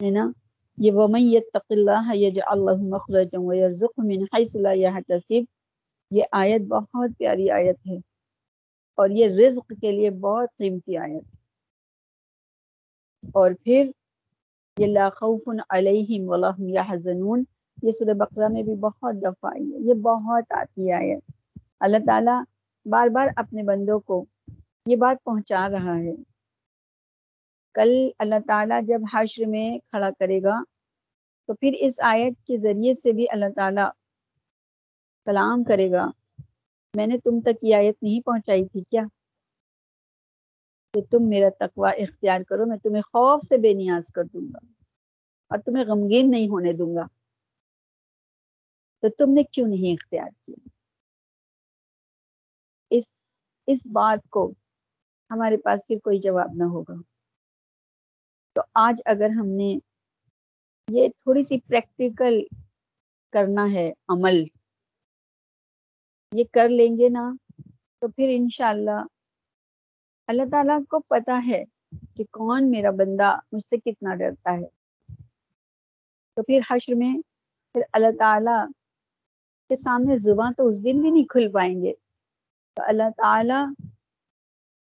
ہے 0.01 0.11
نا؟ 0.11 0.31
یہ 0.79 0.93
ومن 0.93 1.21
یتق 1.21 1.65
اللہ 1.71 2.15
یجعل 2.15 2.59
له 2.59 2.89
مخرجا 2.89 3.41
ويرزقه 3.41 4.05
من 4.05 4.23
حيث 4.35 4.57
لا 4.57 4.73
يحتسب 4.73 5.45
یہ 6.11 6.23
آیت 6.33 6.61
بہت 6.61 7.11
پیاری 7.19 7.51
آیت 7.51 7.77
ہے 7.91 7.97
اور 8.99 9.09
یہ 9.11 9.27
رزق 9.27 9.73
کے 9.81 9.93
لیے 9.93 10.11
بہت 10.11 10.49
قیمتی 10.59 10.97
آیت 10.97 11.25
اور 13.35 13.51
پھر 13.65 13.91
یہ 14.77 14.87
لا 14.87 15.09
خوف 15.11 15.49
علیہم 15.69 16.29
ولا 16.29 16.51
هم 16.51 16.69
يحزنون 16.69 17.45
یہ 17.83 17.91
سورہ 17.91 18.15
بقرہ 18.15 18.49
میں 18.49 18.63
بھی 18.63 18.75
بہت 18.75 19.15
دفعہ 19.23 19.51
آئی 19.53 19.73
ہے، 19.73 19.79
یہ 19.79 19.95
بہت 19.95 20.53
آتی 20.53 20.89
ہے 20.89 20.93
آیت۔ 20.93 21.23
اللہ 21.81 22.07
تعالیٰ 22.07 22.43
بار 22.87 23.09
بار 23.09 23.29
اپنے 23.37 23.63
بندوں 23.63 24.01
کو 24.01 24.25
یہ 24.87 24.97
بات 24.97 25.25
پہنچا 25.25 25.69
رہا 25.69 25.99
ہے۔ 25.99 26.15
کل 27.75 28.09
اللہ 28.19 28.35
تعالیٰ 28.47 28.83
جب 28.83 29.01
حشر 29.15 29.47
میں 29.47 29.79
کھڑا 29.79 30.11
کرے 30.11 30.43
گا، 30.43 30.63
تو 31.47 31.55
پھر 31.55 31.73
اس 31.81 32.01
آیت 32.03 32.47
کے 32.47 32.59
ذریعے 32.59 32.95
سے 32.95 33.13
بھی 33.13 33.27
اللہ 33.31 33.45
تعالیٰ 33.57 33.91
کلام 35.25 35.65
کرے 35.65 35.91
گا۔ 35.91 36.11
میں 36.97 37.07
نے 37.07 37.19
تم 37.19 37.41
تک 37.41 37.59
یہ 37.63 37.75
آیت 37.75 38.03
نہیں 38.03 38.21
پہنچائی 38.21 38.67
تھی 38.67 38.83
کیا؟ 38.91 39.03
کہ 40.95 41.01
تم 41.11 41.19
میرا 41.29 41.49
تقوی 41.59 42.03
اختیار 42.03 42.41
کرو، 42.49 42.67
میں 42.67 42.79
تمہیں 42.79 43.03
خوف 43.03 43.47
سے 43.49 43.57
بے 43.57 43.73
نیاز 43.73 44.07
کر 44.07 44.25
دوں 44.25 44.49
گا 44.49 44.67
اور 45.51 45.59
تمہیں 45.59 45.85
غمگین 45.85 46.31
نہیں 46.31 46.49
ہونے 46.49 46.73
دوں 46.73 46.95
گا۔ 46.95 47.07
تو 49.03 49.09
تم 49.09 49.33
نے 49.33 49.43
کیوں 49.43 49.69
نہیں 49.69 49.93
اختیار 49.93 50.29
کیا؟ 50.47 50.69
اس 52.91 53.05
اس 53.67 53.87
بات 53.87 54.29
کو 54.31 54.53
ہمارے 55.31 55.57
پاس 55.57 55.87
پھر 55.87 55.97
کوئی 56.05 56.19
جواب 56.19 56.51
نہ 56.55 56.65
ہوگا۔ 56.65 56.95
تو 58.59 58.63
آج 58.75 59.03
اگر 59.05 59.31
ہم 59.31 59.47
نے 59.47 59.79
یہ 60.89 61.09
تھوڑی 61.09 61.43
سی 61.43 61.61
پریکٹیکل 61.61 62.57
کرنا 63.33 63.73
ہے 63.73 63.93
عمل، 64.09 64.45
یہ 66.33 66.45
کر 66.53 66.69
لیں 66.69 66.99
گے 66.99 67.09
نا، 67.09 67.33
تو 67.99 68.09
پھر 68.09 68.29
انشاءاللہ 68.31 69.05
اللہ 70.27 70.43
تعالیٰ 70.51 70.79
کو 70.91 71.01
پتا 71.01 71.43
ہے 71.47 71.65
کہ 72.17 72.25
کون 72.25 72.71
میرا 72.71 72.91
بندہ 72.91 73.39
مجھ 73.53 73.65
سے 73.65 73.77
کتنا 73.79 74.15
ڈرتا 74.15 74.53
ہے۔ 74.53 74.67
تو 76.35 76.43
پھر 76.43 76.61
حشر 76.71 76.95
میں 76.95 77.17
پھر 77.73 77.83
اللہ 77.93 78.17
تعالیٰ 78.19 78.67
کے 79.69 79.77
سامنے 79.77 80.17
زباں 80.17 80.53
تو 80.57 80.69
اس 80.69 80.85
دن 80.85 81.03
بھی 81.03 81.11
نہیں 81.11 81.25
کھل 81.25 81.53
پائیں 81.53 81.83
گے۔ 81.83 81.93
تو 82.75 82.83
اللہ 82.87 83.11
تعالیٰ 83.17 83.67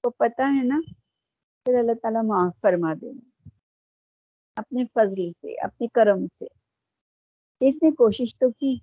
کو 0.03 0.09
پتا 0.09 0.53
ہے 0.55 0.63
نا، 0.63 0.81
پھر 1.65 1.79
اللہ 1.79 1.91
تعالیٰ 2.01 2.23
معاف 2.23 2.61
فرما 2.61 2.93
دیں 2.93 3.13
گے۔ 3.13 3.30
اپنے 4.55 4.83
فضل 4.85 5.29
سے، 5.29 5.61
اپنے 5.61 5.87
کرم 5.87 6.25
سے۔ 6.39 6.45
اس 7.67 7.83
نے 7.83 7.91
کوشش 7.91 8.35
تو 8.37 8.51
کی۔ 8.51 8.79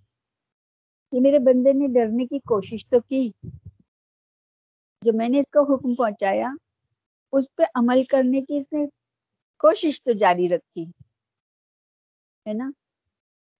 کہ 1.12 1.20
میرے 1.20 1.38
بندے 1.38 1.72
نے 1.72 1.86
ڈرنے 1.86 2.26
کی 2.26 2.38
کوشش 2.38 2.88
تو 2.88 3.00
کی۔ 3.00 3.30
جو 5.04 5.12
میں 5.14 5.28
نے 5.28 5.38
اس 5.38 5.46
کو 5.52 5.74
حکم 5.74 5.94
پہنچایا، 5.94 6.50
اس 7.32 7.54
پہ 7.54 7.62
عمل 7.74 8.04
کرنے 8.04 8.40
کی 8.40 8.58
اس 8.58 8.72
نے 8.72 8.86
کوشش 9.58 10.02
تو 10.02 10.12
جاری 10.12 10.48
رکھی، 10.48 10.84
ہے 12.48 12.52
نا؟ 12.52 12.70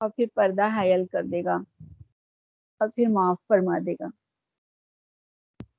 اور 0.01 0.11
پھر 0.11 0.25
پردہ 0.35 0.69
حائل 0.69 1.07
کر 1.07 1.23
دے 1.23 1.45
گا 1.45 1.55
اور 2.79 2.89
پھر 2.89 3.05
معاف 3.11 3.37
فرما 3.49 3.79
دے 3.87 3.93
گا۔ 3.93 4.07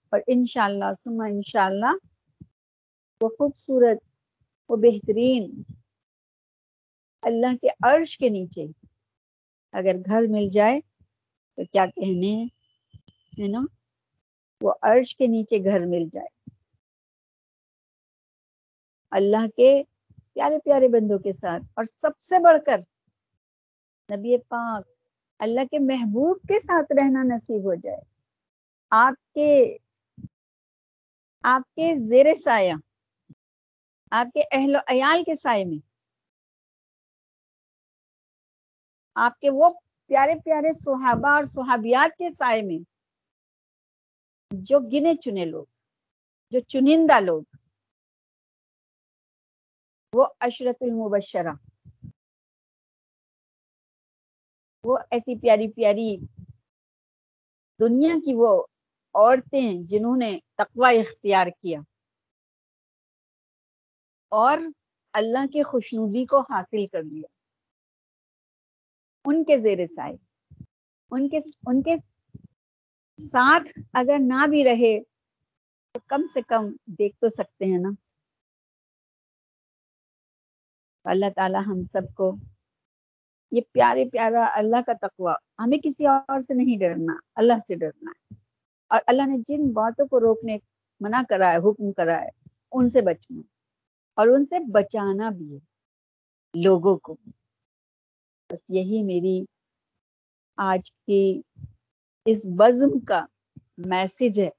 اور 0.10 0.20
انشاءاللہ 0.28 0.94
سما 1.04 1.26
انشاءاللہ 1.26 1.96
وہ 3.22 3.30
خوبصورت، 3.30 3.98
وہ 4.70 4.76
بہترین 4.76 5.62
اللہ 7.22 7.56
کے 7.62 7.68
عرش 7.84 8.18
کے 8.18 8.30
نیچے۔ 8.30 8.66
اگر 9.72 9.96
گھر 10.06 10.22
مل 10.30 10.50
جائے 10.50 10.80
تو 11.56 11.66
کیا 11.66 11.86
کہنے 11.86 12.44
ہے 13.42 13.48
نا؟ 13.48 13.60
وہ 14.62 14.74
عرش 14.82 15.16
کے 15.16 15.28
نیچے 15.28 15.58
گھر 15.58 15.80
مل 15.80 16.06
جائے۔ 16.14 16.50
اللہ 19.12 19.48
کے 19.56 19.84
پیارے 20.34 20.60
پیارے 20.60 20.88
بندوں 20.88 21.20
کے 21.20 21.34
ساتھ 21.34 21.64
اور 21.74 21.84
سب 21.84 22.22
سے 22.22 22.36
بڑھ 22.40 22.58
کر۔ 22.66 22.80
نبی 24.16 24.38
پاک، 24.38 24.88
اللہ 25.40 25.62
کے 25.72 25.80
محبوب 25.80 26.38
کے 26.48 26.60
ساتھ 26.60 26.92
رہنا 26.92 27.24
نصیب 27.24 27.64
ہو 27.64 27.74
جائے۔ 27.74 28.02
آپ 28.90 29.34
کے 29.34 29.78
آپ 31.44 31.62
کے 31.76 31.96
زیر 31.96 32.34
سایہ، 32.34 32.74
آپ 34.12 34.28
کے 34.34 34.42
اہل 34.52 34.76
و 34.76 34.80
عیال 34.88 35.24
کے 35.24 35.36
سائے 35.36 35.66
میں۔ 35.66 35.89
آپ 39.22 39.40
کے 39.40 39.50
وہ 39.50 39.70
پیارے 40.06 40.36
پیارے 40.46 40.74
صحابہ 40.74 41.30
اور 41.30 41.44
صحابیات 41.44 42.18
کے 42.18 42.30
سائے 42.38 42.62
میں 42.62 42.84
جو 44.52 44.80
گنے 44.80 45.16
چنے 45.16 45.46
لوگ، 45.46 45.66
جو 46.52 46.60
چنندہ 46.60 47.20
لوگ، 47.20 47.44
وہ 50.14 50.26
اشرت 50.40 50.78
المبشرہ۔ 50.82 51.54
وہ 54.84 54.98
ایسی 55.12 55.40
پیاری 55.40 55.72
پیاری 55.72 56.18
دنیا 57.80 58.14
کی 58.26 58.34
وہ 58.36 58.66
عورتیں 59.14 59.74
جنہوں 59.88 60.18
نے 60.18 60.40
تقوی 60.58 61.00
اختیار 61.00 61.48
کیا۔ 61.62 61.80
اور 64.30 64.58
اللہ 65.14 65.48
کی 65.54 65.64
خوشنودی 65.64 66.26
کو 66.26 66.42
حاصل 66.42 66.88
کر 66.88 67.04
لیا۔ 67.04 67.39
ان 69.26 69.44
کے 69.44 69.58
زیر 69.58 69.88
سائے، 69.88 70.16
ان 71.12 71.30
کے 71.30 71.38
ان 71.68 71.82
کے 71.82 71.96
ساتھ 73.18 73.80
اگر 73.94 74.16
نہ 74.20 74.48
بھی 74.48 74.64
رہے 74.64 75.00
تو 75.92 76.00
کم 76.08 76.26
سے 76.34 76.42
کم 76.42 76.76
دیکھ 76.86 77.18
تو 77.20 77.30
سکتے 77.30 77.66
ہیں 77.66 77.78
نا۔ 77.78 77.90
اللہ 81.04 81.26
تعالی 81.36 81.58
ہم 81.68 81.84
سب 81.92 82.16
کو 82.16 82.36
یہ 83.52 83.62
پیارے 83.72 84.10
پیارا 84.10 84.50
اللہ 84.54 84.82
کا 84.86 85.08
تقوی، 85.08 85.32
ہمیں 85.60 85.78
کسی 85.78 86.08
اور 86.08 86.40
سے 86.40 86.54
نہیں 86.54 86.80
ڈرنا، 86.80 87.14
اللہ 87.36 87.54
سے 87.68 87.76
ڈرنا 87.76 88.12
ہے۔ 88.12 88.36
اور 88.88 89.02
اللہ 89.08 89.22
نے 89.28 89.38
جن 89.38 89.74
باتوں 89.74 90.08
کو 90.08 90.20
روکنے، 90.20 90.58
منع 91.00 91.22
کرا 91.30 91.52
ہے، 91.52 91.58
حکم 91.58 91.92
کرا 91.92 92.22
ہے، 92.22 92.30
ان 92.72 92.90
سے 92.90 93.02
بچنا، 93.02 93.42
اور 94.14 94.28
ان 94.28 94.46
سے 94.46 94.60
بچانا 94.60 95.30
بھی 95.30 95.54
ہے 95.56 95.60
لوگوں 96.64 96.98
کو۔ 96.98 97.18
بس 98.50 98.64
یہی 98.70 99.02
میری 99.04 99.36
آج 100.58 100.92
کی 100.92 101.22
اس 102.26 102.46
بزم 102.58 103.00
کا 103.00 103.24
میسج 103.86 104.40
ہے 104.40 104.50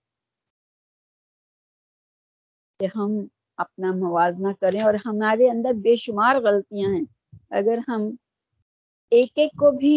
کہ 2.80 2.86
ہم 2.94 3.12
اپنا 3.58 3.90
موازنہ 3.94 4.48
کریں 4.60 4.80
اور 4.80 4.94
ہمارے 5.06 5.48
اندر 5.50 5.72
بے 5.82 5.94
شمار 5.96 6.36
غلطیاں 6.42 6.90
ہیں۔ 6.90 7.04
اگر 7.50 7.78
ہم 7.88 8.02
ایک 9.12 9.38
ایک 9.38 9.52
کو 9.52 9.70
بھی، 9.70 9.96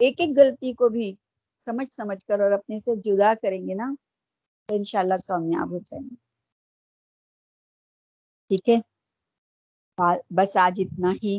ایک 0.00 0.20
ایک 0.20 0.36
غلطی 0.36 0.72
کو 0.72 0.88
بھی 0.88 1.12
سمجھ 1.66 1.92
سمجھ 1.94 2.24
کر 2.26 2.40
اور 2.40 2.52
اپنے 2.52 2.78
سے 2.78 2.96
جدا 3.04 3.32
کریں 3.42 3.60
گے 3.60 3.74
نا، 3.74 3.92
تو 4.68 4.74
انشاءاللہ 4.74 5.14
کامیاب 5.26 5.70
ہو 5.70 5.78
جائیں 5.80 6.04
گے۔ 6.04 6.14
ٹھیک 8.50 8.68
ہے؟ 8.68 8.78
بس 10.30 10.56
آج 10.56 10.80
اتنا 10.80 11.12
ہی۔ 11.22 11.34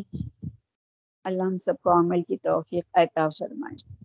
اللہ 1.28 1.44
ہم 1.44 1.56
سب 1.56 1.82
کو 1.82 2.00
عمل 2.00 2.24
کی 2.24 2.38
توفیق 2.38 2.86
عطا 2.94 3.28
فرمائے۔ 3.30 3.97